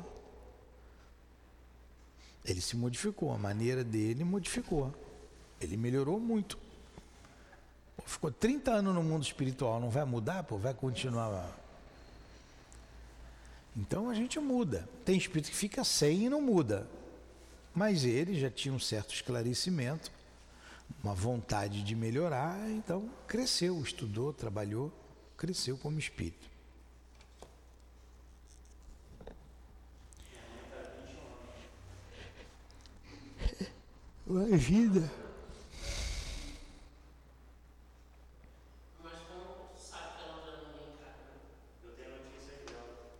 Ele 2.43 2.63
se 2.63 2.79
modificou, 2.79 3.31
a 3.31 3.37
maneira 3.37 3.85
dele 3.85 4.25
modificou. 4.25 4.95
Ele 5.61 5.77
melhorou 5.77 6.19
muito. 6.19 6.59
Ficou 8.07 8.33
30 8.33 8.71
anos 8.73 8.95
no 8.95 9.03
mundo 9.03 9.23
espiritual, 9.23 9.79
não 9.79 9.91
vai 9.91 10.07
mudar, 10.07 10.45
pô, 10.45 10.57
vai 10.57 10.73
continuar. 10.73 11.55
Então 13.77 14.09
a 14.09 14.15
gente 14.15 14.41
muda. 14.41 14.89
Tem 15.05 15.19
espírito 15.19 15.51
que 15.51 15.57
fica 15.57 15.85
sem 15.85 16.25
e 16.25 16.31
não 16.31 16.41
muda. 16.41 16.89
Mas 17.75 18.03
ele 18.03 18.41
já 18.41 18.49
tinha 18.49 18.73
um 18.73 18.81
certo 18.81 19.13
esclarecimento 19.13 20.11
uma 21.05 21.13
vontade 21.13 21.83
de 21.83 21.95
melhorar, 21.95 22.59
então 22.71 23.11
cresceu, 23.29 23.79
estudou, 23.83 24.33
trabalhou, 24.33 24.91
cresceu 25.37 25.77
como 25.77 25.99
espírito. 25.99 26.49
Imagina. 34.27 35.13
Mas 39.03 39.13
como 39.29 39.69
tu 39.75 39.79
sabe 39.79 40.17
que 40.17 40.25
ela 40.25 40.41
já 40.41 40.57
não 40.57 40.73
reencarna? 40.73 41.35
Eu 41.85 41.91
tenho 41.91 42.17
notícia 42.17 42.55
aqui 42.55 42.73
dela. 42.73 43.13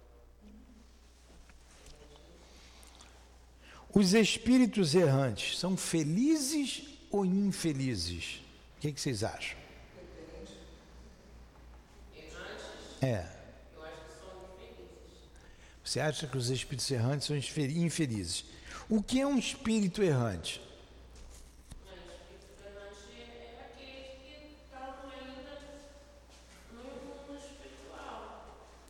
Os 3.93 4.15
espíritos 4.15 4.95
errantes 4.95 5.59
são 5.59 5.77
felizes 5.77 6.94
ou 7.17 7.25
infelizes? 7.25 8.41
O 8.77 8.81
que, 8.81 8.93
que 8.93 9.01
vocês 9.01 9.23
acham? 9.23 9.57
É. 13.03 13.27
Eu 13.77 13.85
acho 13.85 13.97
que 14.07 14.13
são 14.19 14.29
infelizes. 14.57 15.29
Você 15.85 16.01
acha 16.01 16.27
que 16.27 16.37
os 16.39 16.49
espíritos 16.51 16.91
errantes 16.91 17.27
são 17.27 17.37
infe- 17.37 17.79
infelizes? 17.79 18.45
O 18.89 19.03
que 19.03 19.21
é 19.21 19.27
um 19.27 19.39
espírito 19.39 20.03
errante? 20.03 20.61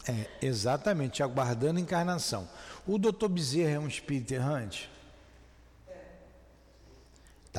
É. 0.07 0.13
É, 0.13 0.29
exatamente, 0.43 1.23
aguardando 1.23 1.81
encarnação. 1.81 2.49
O 2.87 2.99
doutor 2.99 3.29
Bezerra 3.29 3.77
é 3.77 3.79
um 3.79 3.89
espírito 3.89 4.33
errante? 4.35 4.91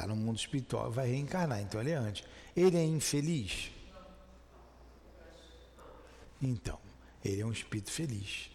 No 0.07 0.15
mundo 0.15 0.37
espiritual, 0.37 0.91
vai 0.91 1.07
reencarnar, 1.07 1.61
então 1.61 1.81
ele 1.81 1.91
é 1.91 1.93
errante. 1.93 2.23
Ele 2.55 2.77
é 2.77 2.83
infeliz? 2.83 3.71
Então, 6.41 6.79
ele 7.23 7.41
é 7.41 7.45
um 7.45 7.51
espírito 7.51 7.91
feliz. 7.91 8.49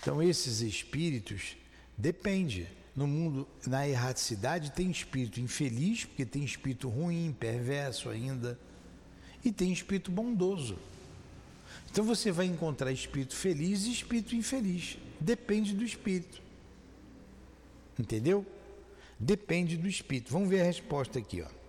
Então, 0.00 0.22
esses 0.22 0.60
espíritos 0.60 1.56
depende. 1.96 2.66
No 2.96 3.06
mundo, 3.06 3.46
na 3.66 3.88
erraticidade, 3.88 4.72
tem 4.72 4.90
espírito 4.90 5.40
infeliz, 5.40 6.04
porque 6.04 6.26
tem 6.26 6.44
espírito 6.44 6.88
ruim, 6.88 7.34
perverso 7.38 8.10
ainda, 8.10 8.58
e 9.44 9.52
tem 9.52 9.72
espírito 9.72 10.10
bondoso. 10.10 10.76
Então 11.90 12.04
você 12.04 12.30
vai 12.30 12.46
encontrar 12.46 12.92
espírito 12.92 13.34
feliz 13.34 13.84
e 13.84 13.92
espírito 13.92 14.36
infeliz. 14.36 14.96
Depende 15.18 15.74
do 15.74 15.84
espírito. 15.84 16.40
Entendeu? 17.98 18.46
Depende 19.20 19.76
do 19.76 19.86
espírito. 19.86 20.32
Vamos 20.32 20.48
ver 20.48 20.62
a 20.62 20.64
resposta 20.64 21.18
aqui, 21.18 21.42
ó. 21.42 21.60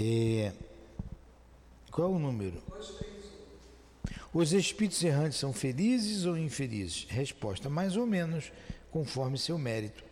É, 0.00 0.52
Qual 1.90 2.12
é 2.12 2.16
o 2.16 2.18
número? 2.18 2.60
Os 4.32 4.52
espíritos 4.52 5.04
errantes 5.04 5.38
são 5.38 5.52
felizes 5.52 6.24
ou 6.24 6.36
infelizes? 6.36 7.06
Resposta: 7.08 7.70
mais 7.70 7.96
ou 7.96 8.04
menos, 8.04 8.50
conforme 8.90 9.38
seu 9.38 9.56
mérito. 9.56 10.02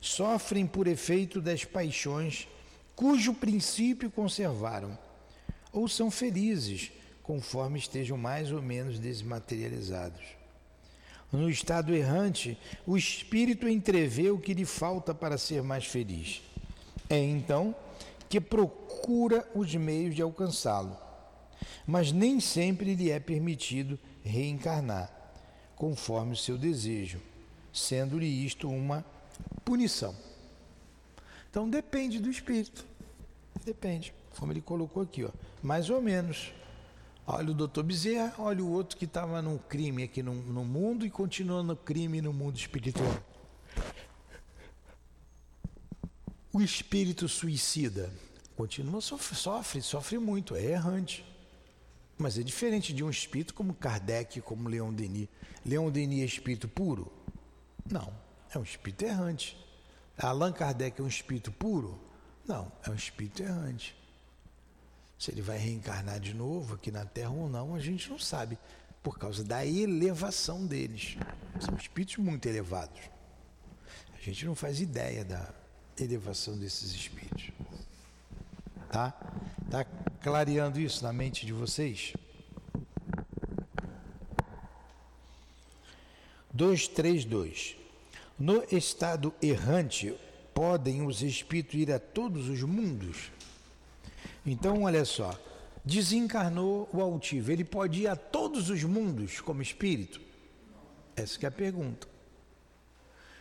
Sofrem 0.00 0.66
por 0.66 0.86
efeito 0.86 1.40
das 1.40 1.64
paixões 1.64 2.46
cujo 2.94 3.34
princípio 3.34 4.10
conservaram, 4.10 4.96
ou 5.72 5.88
são 5.88 6.10
felizes, 6.12 6.92
conforme 7.24 7.78
estejam 7.78 8.16
mais 8.16 8.52
ou 8.52 8.62
menos 8.62 9.00
desmaterializados. 9.00 10.22
No 11.32 11.50
estado 11.50 11.94
errante, 11.94 12.58
o 12.86 12.96
espírito 12.96 13.68
entrevê 13.68 14.30
o 14.30 14.38
que 14.38 14.54
lhe 14.54 14.64
falta 14.64 15.14
para 15.14 15.36
ser 15.36 15.62
mais 15.62 15.84
feliz. 15.84 16.42
É 17.10 17.18
então 17.18 17.74
que 18.28 18.40
procura 18.40 19.46
os 19.54 19.74
meios 19.74 20.14
de 20.14 20.22
alcançá-lo. 20.22 20.96
Mas 21.86 22.12
nem 22.12 22.40
sempre 22.40 22.94
lhe 22.94 23.10
é 23.10 23.20
permitido 23.20 23.98
reencarnar, 24.24 25.10
conforme 25.76 26.32
o 26.32 26.36
seu 26.36 26.58
desejo, 26.58 27.20
sendo-lhe 27.72 28.26
isto 28.26 28.68
uma 28.68 29.04
punição. 29.64 30.14
Então 31.50 31.68
depende 31.68 32.18
do 32.20 32.30
espírito. 32.30 32.84
Depende. 33.64 34.12
Como 34.38 34.52
ele 34.52 34.60
colocou 34.60 35.02
aqui, 35.02 35.24
ó. 35.24 35.30
Mais 35.62 35.90
ou 35.90 36.00
menos. 36.00 36.52
Olha 37.28 37.50
o 37.50 37.54
doutor 37.54 37.82
Bezerra, 37.82 38.34
olha 38.38 38.62
o 38.62 38.70
outro 38.70 38.96
que 38.96 39.04
estava 39.04 39.42
no 39.42 39.58
crime 39.58 40.04
aqui 40.04 40.22
no, 40.22 40.32
no 40.32 40.64
mundo 40.64 41.04
e 41.04 41.10
continua 41.10 41.60
no 41.60 41.74
crime 41.74 42.22
no 42.22 42.32
mundo 42.32 42.56
espiritual. 42.56 43.20
O 46.52 46.62
espírito 46.62 47.28
suicida 47.28 48.12
continua 48.56 49.00
sofre, 49.00 49.34
sofre, 49.34 49.82
sofre 49.82 50.18
muito, 50.18 50.54
é 50.54 50.64
errante. 50.66 51.24
Mas 52.16 52.38
é 52.38 52.42
diferente 52.44 52.94
de 52.94 53.02
um 53.02 53.10
espírito 53.10 53.52
como 53.52 53.74
Kardec, 53.74 54.40
como 54.40 54.68
Leon 54.68 54.92
Denis. 54.92 55.28
Leon 55.64 55.90
Denis 55.90 56.22
é 56.22 56.24
espírito 56.24 56.68
puro? 56.68 57.12
Não, 57.90 58.10
é 58.54 58.58
um 58.58 58.62
espírito 58.62 59.04
errante. 59.04 59.58
Allan 60.16 60.52
Kardec 60.52 61.00
é 61.00 61.04
um 61.04 61.08
espírito 61.08 61.50
puro? 61.50 62.00
Não, 62.46 62.70
é 62.86 62.90
um 62.90 62.94
espírito 62.94 63.42
errante. 63.42 63.94
Se 65.18 65.30
ele 65.30 65.40
vai 65.40 65.58
reencarnar 65.58 66.20
de 66.20 66.34
novo 66.34 66.74
aqui 66.74 66.90
na 66.90 67.04
Terra 67.04 67.30
ou 67.30 67.48
não, 67.48 67.74
a 67.74 67.80
gente 67.80 68.10
não 68.10 68.18
sabe, 68.18 68.58
por 69.02 69.18
causa 69.18 69.42
da 69.42 69.64
elevação 69.64 70.66
deles. 70.66 71.16
São 71.60 71.74
espíritos 71.76 72.16
muito 72.16 72.46
elevados. 72.46 73.00
A 74.14 74.20
gente 74.20 74.44
não 74.44 74.54
faz 74.54 74.80
ideia 74.80 75.24
da 75.24 75.54
elevação 75.98 76.58
desses 76.58 76.92
espíritos. 76.92 77.50
Tá? 78.90 79.12
Tá 79.70 79.84
clareando 80.20 80.80
isso 80.80 81.02
na 81.02 81.12
mente 81.12 81.46
de 81.46 81.52
vocês? 81.52 82.14
232. 86.52 87.76
No 88.38 88.64
estado 88.72 89.32
errante, 89.40 90.14
podem 90.54 91.06
os 91.06 91.22
espíritos 91.22 91.74
ir 91.74 91.92
a 91.92 91.98
todos 91.98 92.48
os 92.48 92.62
mundos? 92.62 93.30
Então, 94.46 94.84
olha 94.84 95.04
só, 95.04 95.36
desencarnou 95.84 96.88
o 96.92 97.00
altivo, 97.00 97.50
ele 97.50 97.64
pode 97.64 98.02
ir 98.02 98.06
a 98.06 98.14
todos 98.14 98.70
os 98.70 98.84
mundos 98.84 99.40
como 99.40 99.60
espírito? 99.60 100.20
Essa 101.16 101.44
é 101.44 101.48
a 101.48 101.50
pergunta. 101.50 102.06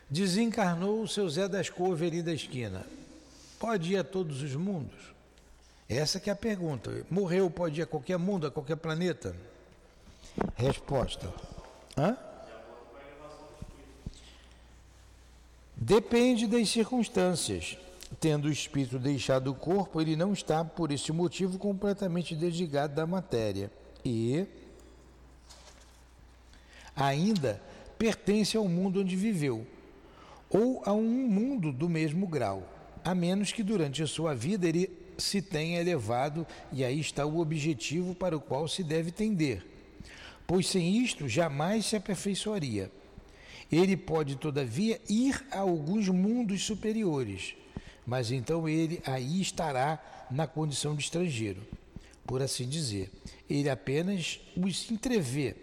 Desencarnou 0.09 1.03
o 1.03 1.07
seu 1.07 1.29
Zé 1.29 1.47
das 1.47 1.69
Couve 1.69 2.07
ali 2.07 2.23
da 2.23 2.33
esquina, 2.33 2.85
pode 3.59 3.93
ir 3.93 3.97
a 3.97 4.03
todos 4.03 4.41
os 4.41 4.55
mundos? 4.55 5.13
Essa 5.87 6.19
é 6.25 6.31
a 6.31 6.35
pergunta. 6.35 7.05
Morreu, 7.11 7.49
pode 7.49 7.79
ir 7.79 7.83
a 7.83 7.85
qualquer 7.85 8.17
mundo, 8.17 8.47
a 8.47 8.51
qualquer 8.51 8.75
planeta? 8.75 9.35
Resposta. 10.55 11.31
Hã? 11.95 12.17
Depende 15.75 16.47
das 16.47 16.69
circunstâncias. 16.69 17.77
Tendo 18.19 18.47
o 18.47 18.51
espírito 18.51 18.99
deixado 18.99 19.51
o 19.51 19.55
corpo, 19.55 19.99
ele 19.99 20.15
não 20.15 20.31
está, 20.31 20.63
por 20.63 20.91
esse 20.91 21.11
motivo, 21.11 21.57
completamente 21.57 22.35
desligado 22.35 22.93
da 22.93 23.05
matéria. 23.05 23.71
E 24.03 24.45
ainda 26.95 27.61
pertence 27.97 28.55
ao 28.55 28.67
mundo 28.67 29.01
onde 29.01 29.15
viveu, 29.15 29.65
ou 30.49 30.81
a 30.85 30.93
um 30.93 31.27
mundo 31.27 31.71
do 31.71 31.89
mesmo 31.89 32.27
grau, 32.27 32.63
a 33.03 33.15
menos 33.15 33.51
que 33.51 33.63
durante 33.63 34.01
a 34.03 34.07
sua 34.07 34.33
vida 34.33 34.67
ele 34.67 34.89
se 35.17 35.41
tenha 35.41 35.79
elevado, 35.79 36.45
e 36.71 36.83
aí 36.83 36.99
está 36.99 37.25
o 37.25 37.39
objetivo 37.39 38.13
para 38.13 38.37
o 38.37 38.41
qual 38.41 38.67
se 38.67 38.83
deve 38.83 39.11
tender. 39.11 39.65
Pois 40.45 40.67
sem 40.67 40.97
isto 40.97 41.27
jamais 41.27 41.85
se 41.85 41.95
aperfeiçoaria. 41.95 42.91
Ele 43.71 43.97
pode, 43.97 44.35
todavia, 44.35 45.01
ir 45.09 45.43
a 45.51 45.59
alguns 45.59 46.07
mundos 46.07 46.63
superiores, 46.63 47.55
mas 48.05 48.31
então 48.31 48.67
ele 48.69 49.01
aí 49.05 49.41
estará 49.41 50.27
na 50.29 50.45
condição 50.47 50.95
de 50.95 51.03
estrangeiro, 51.03 51.61
por 52.25 52.41
assim 52.41 52.67
dizer. 52.67 53.11
Ele 53.49 53.69
apenas 53.69 54.39
os 54.55 54.89
entrevê, 54.91 55.55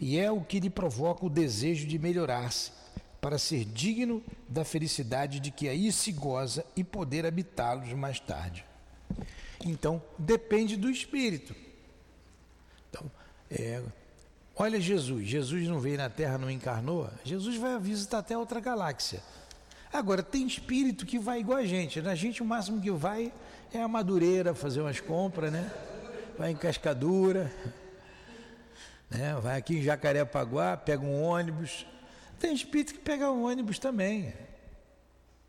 e 0.00 0.18
é 0.18 0.30
o 0.30 0.40
que 0.40 0.60
lhe 0.60 0.70
provoca 0.70 1.24
o 1.24 1.30
desejo 1.30 1.86
de 1.86 1.98
melhorar-se, 1.98 2.72
para 3.20 3.38
ser 3.38 3.64
digno 3.64 4.22
da 4.48 4.64
felicidade 4.64 5.40
de 5.40 5.50
que 5.50 5.68
aí 5.68 5.90
se 5.90 6.12
goza 6.12 6.64
e 6.76 6.84
poder 6.84 7.26
habitá-los 7.26 7.92
mais 7.92 8.20
tarde. 8.20 8.64
Então, 9.64 10.00
depende 10.18 10.76
do 10.76 10.88
espírito. 10.88 11.54
Então, 12.88 13.10
é, 13.50 13.82
olha 14.54 14.80
Jesus, 14.80 15.26
Jesus 15.26 15.66
não 15.66 15.80
veio 15.80 15.96
na 15.96 16.08
Terra, 16.08 16.38
não 16.38 16.50
encarnou, 16.50 17.10
Jesus 17.24 17.56
vai 17.56 17.78
visitar 17.80 18.18
até 18.18 18.36
outra 18.36 18.60
galáxia. 18.60 19.22
Agora, 19.96 20.22
tem 20.22 20.46
espírito 20.46 21.06
que 21.06 21.18
vai 21.18 21.40
igual 21.40 21.56
a 21.56 21.64
gente, 21.64 22.02
né? 22.02 22.10
a 22.10 22.14
gente 22.14 22.42
o 22.42 22.44
máximo 22.44 22.82
que 22.82 22.90
vai 22.90 23.32
é 23.72 23.80
a 23.80 23.88
Madureira, 23.88 24.54
fazer 24.54 24.82
umas 24.82 25.00
compras, 25.00 25.50
né? 25.50 25.72
Vai 26.36 26.50
em 26.50 26.54
Cascadura, 26.54 27.50
né? 29.08 29.34
vai 29.40 29.56
aqui 29.56 29.78
em 29.78 29.82
Jacarepaguá, 29.82 30.76
pega 30.76 31.02
um 31.02 31.22
ônibus. 31.22 31.86
Tem 32.38 32.54
espírito 32.54 32.92
que 32.92 32.98
pega 32.98 33.30
um 33.30 33.46
ônibus 33.46 33.78
também. 33.78 34.34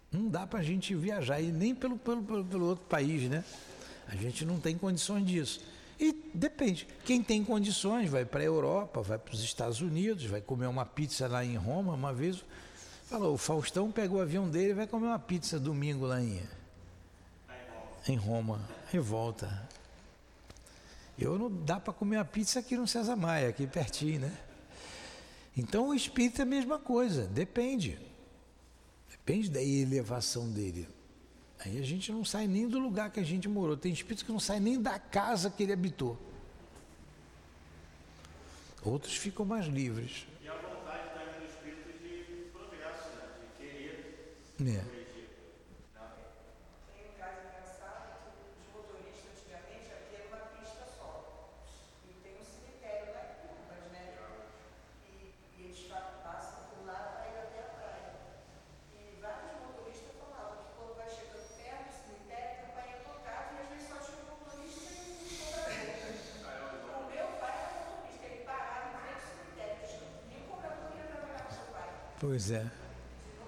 Não 0.09 0.29
dá 0.29 0.47
para 0.47 0.59
a 0.59 0.63
gente 0.63 0.95
viajar, 0.95 1.41
e 1.41 1.51
nem 1.51 1.75
pelo, 1.75 1.97
pelo, 1.97 2.23
pelo, 2.23 2.45
pelo 2.45 2.65
outro 2.67 2.85
país, 2.85 3.29
né? 3.29 3.43
A 4.07 4.15
gente 4.15 4.45
não 4.45 4.61
tem 4.61 4.77
condições 4.77 5.25
disso. 5.25 5.59
E 5.99 6.15
depende. 6.33 6.87
Quem 7.03 7.21
tem 7.21 7.43
condições 7.43 8.09
vai 8.09 8.23
para 8.23 8.39
a 8.39 8.45
Europa, 8.45 9.01
vai 9.01 9.17
para 9.17 9.33
os 9.33 9.43
Estados 9.43 9.81
Unidos, 9.81 10.23
vai 10.23 10.39
comer 10.39 10.67
uma 10.67 10.85
pizza 10.85 11.27
lá 11.27 11.43
em 11.43 11.57
Roma 11.57 11.93
uma 11.93 12.13
vez. 12.13 12.45
Falou, 13.08 13.34
o 13.34 13.38
Faustão 13.38 13.91
pegou 13.91 14.20
o 14.20 14.22
avião 14.22 14.49
dele 14.49 14.72
e 14.72 14.74
vai 14.74 14.88
comer 14.88 15.08
uma 15.08 15.20
pizza 15.20 15.60
domingo 15.60 16.05
lá 16.05 16.22
em, 16.22 16.41
em 18.08 18.16
Roma. 18.16 18.62
E 18.93 18.99
volta. 18.99 19.68
Eu 21.18 21.39
não 21.39 21.49
dá 21.49 21.80
para 21.80 21.93
comer 21.93 22.18
uma 22.18 22.26
pizza 22.26 22.60
aqui 22.60 22.78
no 22.78 22.88
César 22.88 23.16
Maia, 23.16 23.49
aqui 23.49 23.66
pertinho, 23.66 24.22
né? 24.22 24.38
Então 25.55 25.88
o 25.88 25.93
espírito 25.95 26.39
é 26.39 26.43
a 26.43 26.45
mesma 26.45 26.78
coisa, 26.78 27.26
depende. 27.26 27.97
Depende 29.10 29.49
da 29.49 29.62
elevação 29.62 30.49
dele. 30.51 30.88
Aí 31.66 31.80
a 31.80 31.82
gente 31.84 32.12
não 32.12 32.24
sai 32.24 32.45
nem 32.47 32.68
do 32.68 32.78
lugar 32.78 33.10
que 33.10 33.20
a 33.20 33.24
gente 33.24 33.47
morou. 33.47 33.76
Tem 33.76 33.91
espírito 33.91 34.24
que 34.24 34.32
não 34.32 34.39
sai 34.39 34.60
nem 34.60 34.80
da 34.80 34.99
casa 34.99 35.49
que 35.49 35.64
ele 35.64 35.74
habitou. 35.74 36.18
Outros 38.84 39.16
ficam 39.16 39.43
mais 39.45 39.66
livres. 39.66 40.28
E 40.41 40.47
a 40.47 40.53
vontade 40.53 41.10
também 41.10 41.39
do 41.39 41.45
espírito 41.45 41.89
de 41.99 42.51
progresso, 42.51 43.10
né? 43.10 43.28
De 43.41 43.66
querer 43.66 44.38
É. 44.60 44.82
progredir. 44.82 45.30
Tem 46.93 47.05
um 47.10 47.14
caso 47.20 47.38
engraçado 47.45 48.26
que 48.26 48.62
os 48.62 48.68
motoristas 48.74 49.30
antigamente 49.38 49.88
aqui 49.93 50.16
era 50.16 50.28
uma 50.28 50.43
pista 50.58 50.84
só. 50.97 51.12
E 52.10 52.14
tem 52.24 52.34
um 52.41 52.43
cemitério 52.43 53.14
lá 53.14 53.22
em 53.22 53.34
Curvas, 53.47 53.86
né? 53.93 54.18
E, 55.05 55.34
e 55.58 55.64
eles 55.64 55.80
fa- 55.88 56.18
passam 56.24 56.60
por 56.74 56.86
lá 56.88 56.99
para 57.22 57.28
ir 57.30 57.38
até 57.38 57.60
a 57.60 57.70
praia. 57.78 58.12
E 58.97 59.20
vários 59.22 59.53
motoristas 59.62 60.16
falavam 60.18 60.58
que 60.66 60.70
quando 60.74 60.97
vai 60.97 61.10
chegando 61.10 61.47
perto 61.53 61.86
do 61.86 61.97
cemitério, 62.01 62.49
a 62.49 62.62
campainha 62.66 62.97
tocava 63.05 63.47
e 63.53 63.62
às 63.62 63.70
vezes 63.70 63.88
só 63.88 63.97
tinha 64.01 64.18
um 64.26 64.30
motorista 64.34 64.89
e 64.89 65.38
um 65.38 65.45
cobrador. 65.45 66.97
O 66.97 67.05
meu 67.14 67.28
pai 67.38 67.53
era 67.62 67.78
motorista, 67.86 68.26
ele 68.26 68.41
parava 68.43 68.89
em 68.89 68.97
frente 69.05 69.22
ao 69.22 69.30
cemitério. 69.38 69.78
Diz 69.86 69.93
que 70.01 70.05
Nem 70.34 70.41
o 70.41 70.49
cobrador 70.49 70.89
ia 70.97 71.05
trabalhar 71.05 71.45
com 71.45 71.51
seu 71.53 71.68
pai. 71.70 71.89
Pois 72.20 72.49
é. 72.51 72.66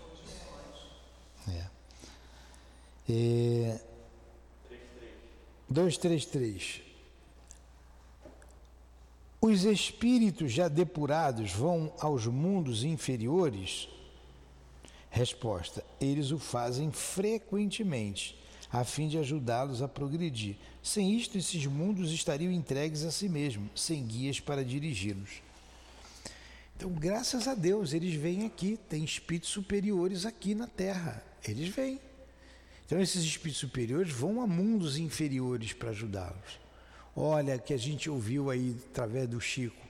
É. 1.48 1.70
É... 3.12 3.80
233. 5.68 6.95
Os 9.48 9.64
espíritos 9.64 10.50
já 10.50 10.66
depurados 10.66 11.52
vão 11.52 11.92
aos 12.00 12.26
mundos 12.26 12.82
inferiores? 12.82 13.88
Resposta: 15.08 15.84
Eles 16.00 16.32
o 16.32 16.38
fazem 16.40 16.90
frequentemente, 16.90 18.36
a 18.72 18.82
fim 18.82 19.06
de 19.06 19.16
ajudá-los 19.18 19.82
a 19.82 19.86
progredir. 19.86 20.56
Sem 20.82 21.14
isto, 21.16 21.38
esses 21.38 21.64
mundos 21.64 22.10
estariam 22.10 22.50
entregues 22.50 23.04
a 23.04 23.12
si 23.12 23.28
mesmos, 23.28 23.70
sem 23.76 24.04
guias 24.04 24.40
para 24.40 24.64
dirigi-los. 24.64 25.40
Então, 26.76 26.90
graças 26.90 27.46
a 27.46 27.54
Deus, 27.54 27.92
eles 27.92 28.14
vêm 28.14 28.46
aqui, 28.46 28.76
tem 28.88 29.04
espíritos 29.04 29.50
superiores 29.50 30.26
aqui 30.26 30.56
na 30.56 30.66
Terra. 30.66 31.22
Eles 31.46 31.68
vêm. 31.68 32.00
Então, 32.84 33.00
esses 33.00 33.22
espíritos 33.22 33.60
superiores 33.60 34.12
vão 34.12 34.42
a 34.42 34.46
mundos 34.46 34.98
inferiores 34.98 35.72
para 35.72 35.90
ajudá-los. 35.90 36.65
Olha, 37.18 37.58
que 37.58 37.72
a 37.72 37.78
gente 37.78 38.10
ouviu 38.10 38.50
aí 38.50 38.76
através 38.90 39.26
do 39.26 39.40
Chico, 39.40 39.80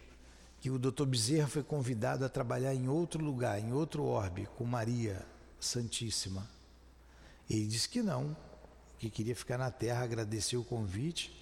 que 0.60 0.70
o 0.70 0.78
doutor 0.78 1.06
Bezerra 1.06 1.48
foi 1.48 1.64
convidado 1.64 2.24
a 2.24 2.28
trabalhar 2.28 2.72
em 2.72 2.86
outro 2.86 3.22
lugar, 3.22 3.58
em 3.58 3.72
outro 3.72 4.04
orbe, 4.04 4.48
com 4.56 4.64
Maria 4.64 5.26
Santíssima. 5.58 6.48
Ele 7.50 7.66
disse 7.66 7.88
que 7.88 8.00
não, 8.00 8.36
que 8.96 9.10
queria 9.10 9.34
ficar 9.34 9.58
na 9.58 9.72
Terra, 9.72 10.04
agradeceu 10.04 10.60
o 10.60 10.64
convite 10.64 11.32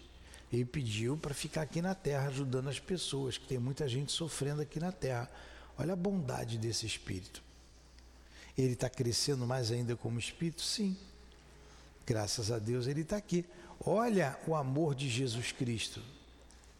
e 0.50 0.64
pediu 0.64 1.18
para 1.18 1.34
ficar 1.34 1.60
aqui 1.60 1.82
na 1.82 1.94
Terra 1.94 2.28
ajudando 2.28 2.68
as 2.68 2.80
pessoas, 2.80 3.36
que 3.36 3.46
tem 3.46 3.58
muita 3.58 3.86
gente 3.86 4.10
sofrendo 4.10 4.62
aqui 4.62 4.80
na 4.80 4.90
Terra. 4.90 5.30
Olha 5.76 5.92
a 5.92 5.96
bondade 5.96 6.56
desse 6.56 6.86
espírito. 6.86 7.42
Ele 8.56 8.72
está 8.72 8.88
crescendo 8.88 9.46
mais 9.46 9.70
ainda 9.70 9.94
como 9.96 10.18
espírito? 10.18 10.62
Sim. 10.62 10.96
Graças 12.06 12.50
a 12.50 12.58
Deus 12.58 12.86
ele 12.86 13.02
está 13.02 13.16
aqui. 13.16 13.44
Olha 13.80 14.38
o 14.46 14.54
amor 14.54 14.94
de 14.94 15.08
Jesus 15.08 15.52
Cristo, 15.52 16.02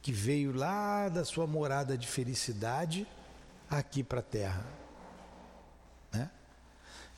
que 0.03 0.13
veio 0.13 0.53
lá 0.53 1.09
da 1.09 1.25
sua 1.25 1.47
morada 1.47 1.97
de 1.97 2.07
felicidade 2.07 3.07
aqui 3.71 4.03
para 4.03 4.21
a 4.21 4.23
terra. 4.23 4.67
Né? 6.13 6.31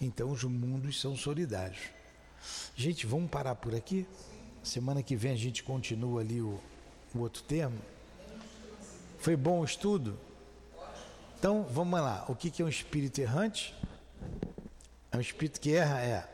Então 0.00 0.30
os 0.30 0.44
mundos 0.44 1.00
são 1.00 1.16
solidários. 1.16 1.80
Gente, 2.74 3.06
vamos 3.06 3.30
parar 3.30 3.54
por 3.54 3.74
aqui? 3.74 4.06
Semana 4.62 5.02
que 5.02 5.16
vem 5.16 5.32
a 5.32 5.36
gente 5.36 5.62
continua 5.62 6.20
ali 6.20 6.40
o, 6.40 6.60
o 7.14 7.20
outro 7.20 7.42
termo. 7.42 7.78
Foi 9.18 9.36
bom 9.36 9.60
o 9.60 9.64
estudo? 9.64 10.18
Então 11.38 11.64
vamos 11.64 12.00
lá. 12.00 12.24
O 12.28 12.34
que 12.34 12.62
é 12.62 12.64
um 12.64 12.68
espírito 12.68 13.20
errante? 13.20 13.74
É 15.12 15.16
um 15.16 15.20
espírito 15.20 15.60
que 15.60 15.74
erra? 15.74 16.00
É. 16.00 16.28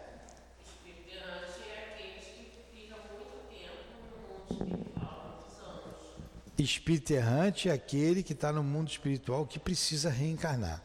Espirituante 0.65 1.61
é 1.69 1.93
aqueles 1.93 2.25
que 2.25 2.51
ficam 2.73 2.99
muito 3.15 3.47
tempo 3.49 3.77
no 4.01 4.27
mundo 4.27 4.45
espiritual, 4.51 5.39
muitos 5.39 5.59
anos. 5.63 6.01
Espírito 6.63 7.13
errante 7.13 7.69
é 7.69 7.73
aquele 7.73 8.23
que 8.23 8.33
está 8.33 8.53
no 8.53 8.63
mundo 8.63 8.89
espiritual 8.89 9.47
que 9.47 9.59
precisa 9.59 10.11
reencarnar. 10.11 10.83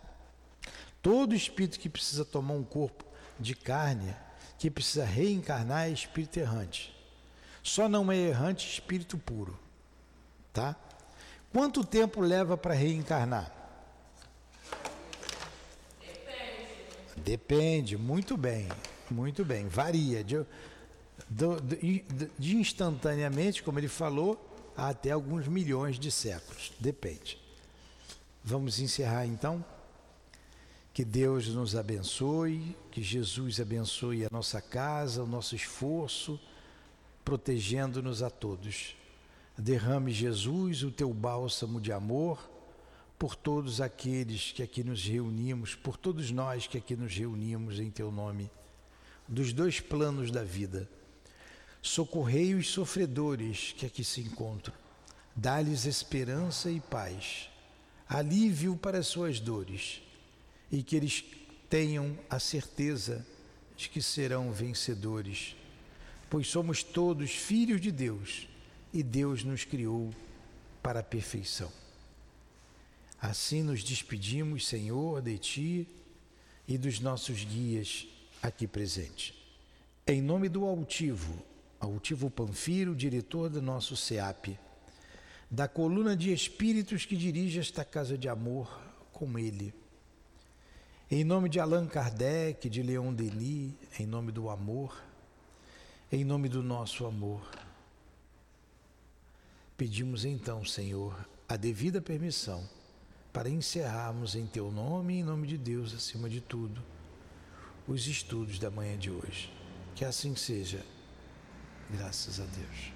Todo 1.02 1.36
espírito 1.36 1.80
que 1.80 1.90
precisa 1.90 2.26
tomar 2.26 2.54
um 2.56 2.64
corpo 2.64 3.06
de 3.40 3.56
carne, 3.56 4.16
que 4.58 4.70
precisa 4.72 5.06
reencarnar, 5.06 5.88
é 5.88 5.90
espírito 5.92 6.38
errante. 6.40 6.94
Só 7.62 7.88
não 7.88 8.12
é 8.12 8.18
errante 8.18 8.68
espírito 8.68 9.18
puro. 9.18 9.58
Tá? 10.54 10.76
Quanto 11.54 11.84
tempo 11.84 12.22
leva 12.22 12.58
para 12.58 12.74
reencarnar? 12.74 13.54
Depende, 17.18 17.98
muito 17.98 18.38
bem, 18.38 18.68
muito 19.10 19.44
bem, 19.44 19.68
varia. 19.68 20.24
De, 20.24 20.46
de- 21.30 22.32
de 22.38 22.56
instantaneamente, 22.56 23.62
como 23.64 23.80
ele 23.80 23.88
falou, 23.88 24.44
até 24.78 25.12
alguns 25.12 25.48
milhões 25.48 25.98
de 26.00 26.12
séculos, 26.12 26.72
depende. 26.80 27.40
Vamos 28.44 28.80
encerrar 28.80 29.26
então? 29.26 29.66
Que 30.94 31.04
Deus 31.04 31.48
nos 31.48 31.76
abençoe, 31.76 32.76
que 32.92 33.02
Jesus 33.02 33.60
abençoe 33.60 34.26
a 34.26 34.30
nossa 34.32 34.62
casa, 34.62 35.24
o 35.24 35.28
nosso 35.28 35.56
esforço, 35.56 36.40
protegendo-nos 37.26 38.22
a 38.22 38.30
todos. 38.30 38.96
Derrame, 39.58 40.12
Jesus, 40.12 40.84
o 40.84 40.92
teu 40.92 41.14
bálsamo 41.14 41.82
de 41.82 41.92
amor 41.92 42.50
por 43.18 43.36
todos 43.36 43.82
aqueles 43.82 44.52
que 44.52 44.62
aqui 44.62 44.84
nos 44.84 45.04
reunimos, 45.04 45.74
por 45.74 45.98
todos 45.98 46.30
nós 46.30 46.68
que 46.68 46.78
aqui 46.78 46.96
nos 46.96 47.16
reunimos 47.16 47.80
em 47.80 47.90
teu 47.90 48.12
nome, 48.12 48.50
dos 49.28 49.52
dois 49.52 49.80
planos 49.80 50.30
da 50.30 50.44
vida. 50.44 50.88
Socorrei 51.82 52.54
os 52.54 52.70
sofredores 52.70 53.74
que 53.78 53.86
aqui 53.86 54.04
se 54.04 54.22
encontram, 54.22 54.74
dá-lhes 55.36 55.86
esperança 55.86 56.70
e 56.70 56.80
paz, 56.80 57.50
alívio 58.08 58.76
para 58.76 58.98
as 58.98 59.08
suas 59.08 59.40
dores, 59.40 60.02
e 60.72 60.84
que 60.84 60.96
eles 60.96 61.24
tenham 61.70 62.18
a 62.30 62.40
certeza 62.40 63.26
de 63.76 63.90
que 63.90 64.02
serão 64.02 64.52
vencedores, 64.52 65.56
pois 66.30 66.48
somos 66.48 66.84
todos 66.84 67.32
filhos 67.32 67.80
de 67.80 67.92
Deus 67.92 68.48
e 68.94 69.04
Deus 69.04 69.44
nos 69.44 69.64
criou 69.64 70.14
para 70.82 71.02
a 71.02 71.04
perfeição. 71.04 71.72
Assim 73.22 73.64
nos 73.64 73.84
despedimos, 73.84 74.68
Senhor, 74.68 75.22
de 75.22 75.38
Ti 75.38 75.88
e 76.68 76.78
dos 76.78 77.00
nossos 77.00 77.44
guias 77.44 78.08
aqui 78.42 78.68
presentes. 78.68 79.34
Em 80.06 80.22
nome 80.22 80.50
do 80.50 80.66
Altivo, 80.66 81.44
Altivo 81.80 82.30
Panfiro, 82.30 82.96
diretor 82.96 83.50
do 83.50 83.62
nosso 83.62 83.96
SEAP, 83.96 84.58
da 85.50 85.68
coluna 85.68 86.16
de 86.16 86.34
espíritos 86.34 87.06
que 87.06 87.16
dirige 87.16 87.60
esta 87.60 87.86
casa 87.86 88.18
de 88.18 88.28
amor 88.28 88.82
com 89.14 89.38
ele. 89.38 89.74
Em 91.10 91.24
nome 91.24 91.48
de 91.48 91.60
Allan 91.60 91.88
Kardec, 91.88 92.70
de 92.70 92.84
Leon 92.84 93.14
Denis, 93.14 93.74
em 93.98 94.06
nome 94.06 94.32
do 94.32 94.50
amor, 94.50 95.02
em 96.12 96.26
nome 96.26 96.50
do 96.50 96.62
nosso 96.62 97.06
amor, 97.06 97.42
pedimos 99.78 100.26
então, 100.26 100.66
Senhor, 100.66 101.16
a 101.48 101.56
devida 101.56 102.02
permissão 102.02 102.68
para 103.32 103.50
encerrarmos 103.50 104.36
em 104.36 104.48
Teu 104.48 104.72
nome 104.72 105.14
e 105.14 105.20
em 105.20 105.24
nome 105.24 105.48
de 105.48 105.58
Deus, 105.58 105.94
acima 105.94 106.30
de 106.30 106.42
tudo, 106.42 106.84
os 107.88 108.08
estudos 108.08 108.58
da 108.58 108.72
manhã 108.72 108.98
de 108.98 109.12
hoje. 109.12 109.54
Que 109.96 110.04
assim 110.04 110.36
seja. 110.36 110.84
Graças 111.90 112.40
a 112.40 112.44
Deus. 112.44 112.94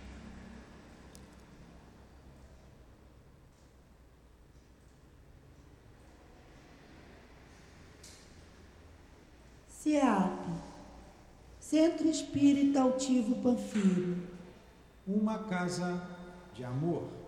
SEAP, 9.69 10.31
Centro 11.59 12.07
Espírita 12.07 12.81
Altivo 12.81 13.41
Panfiro. 13.41 14.27
Uma 15.07 15.39
casa 15.45 16.05
de 16.53 16.63
amor. 16.63 17.20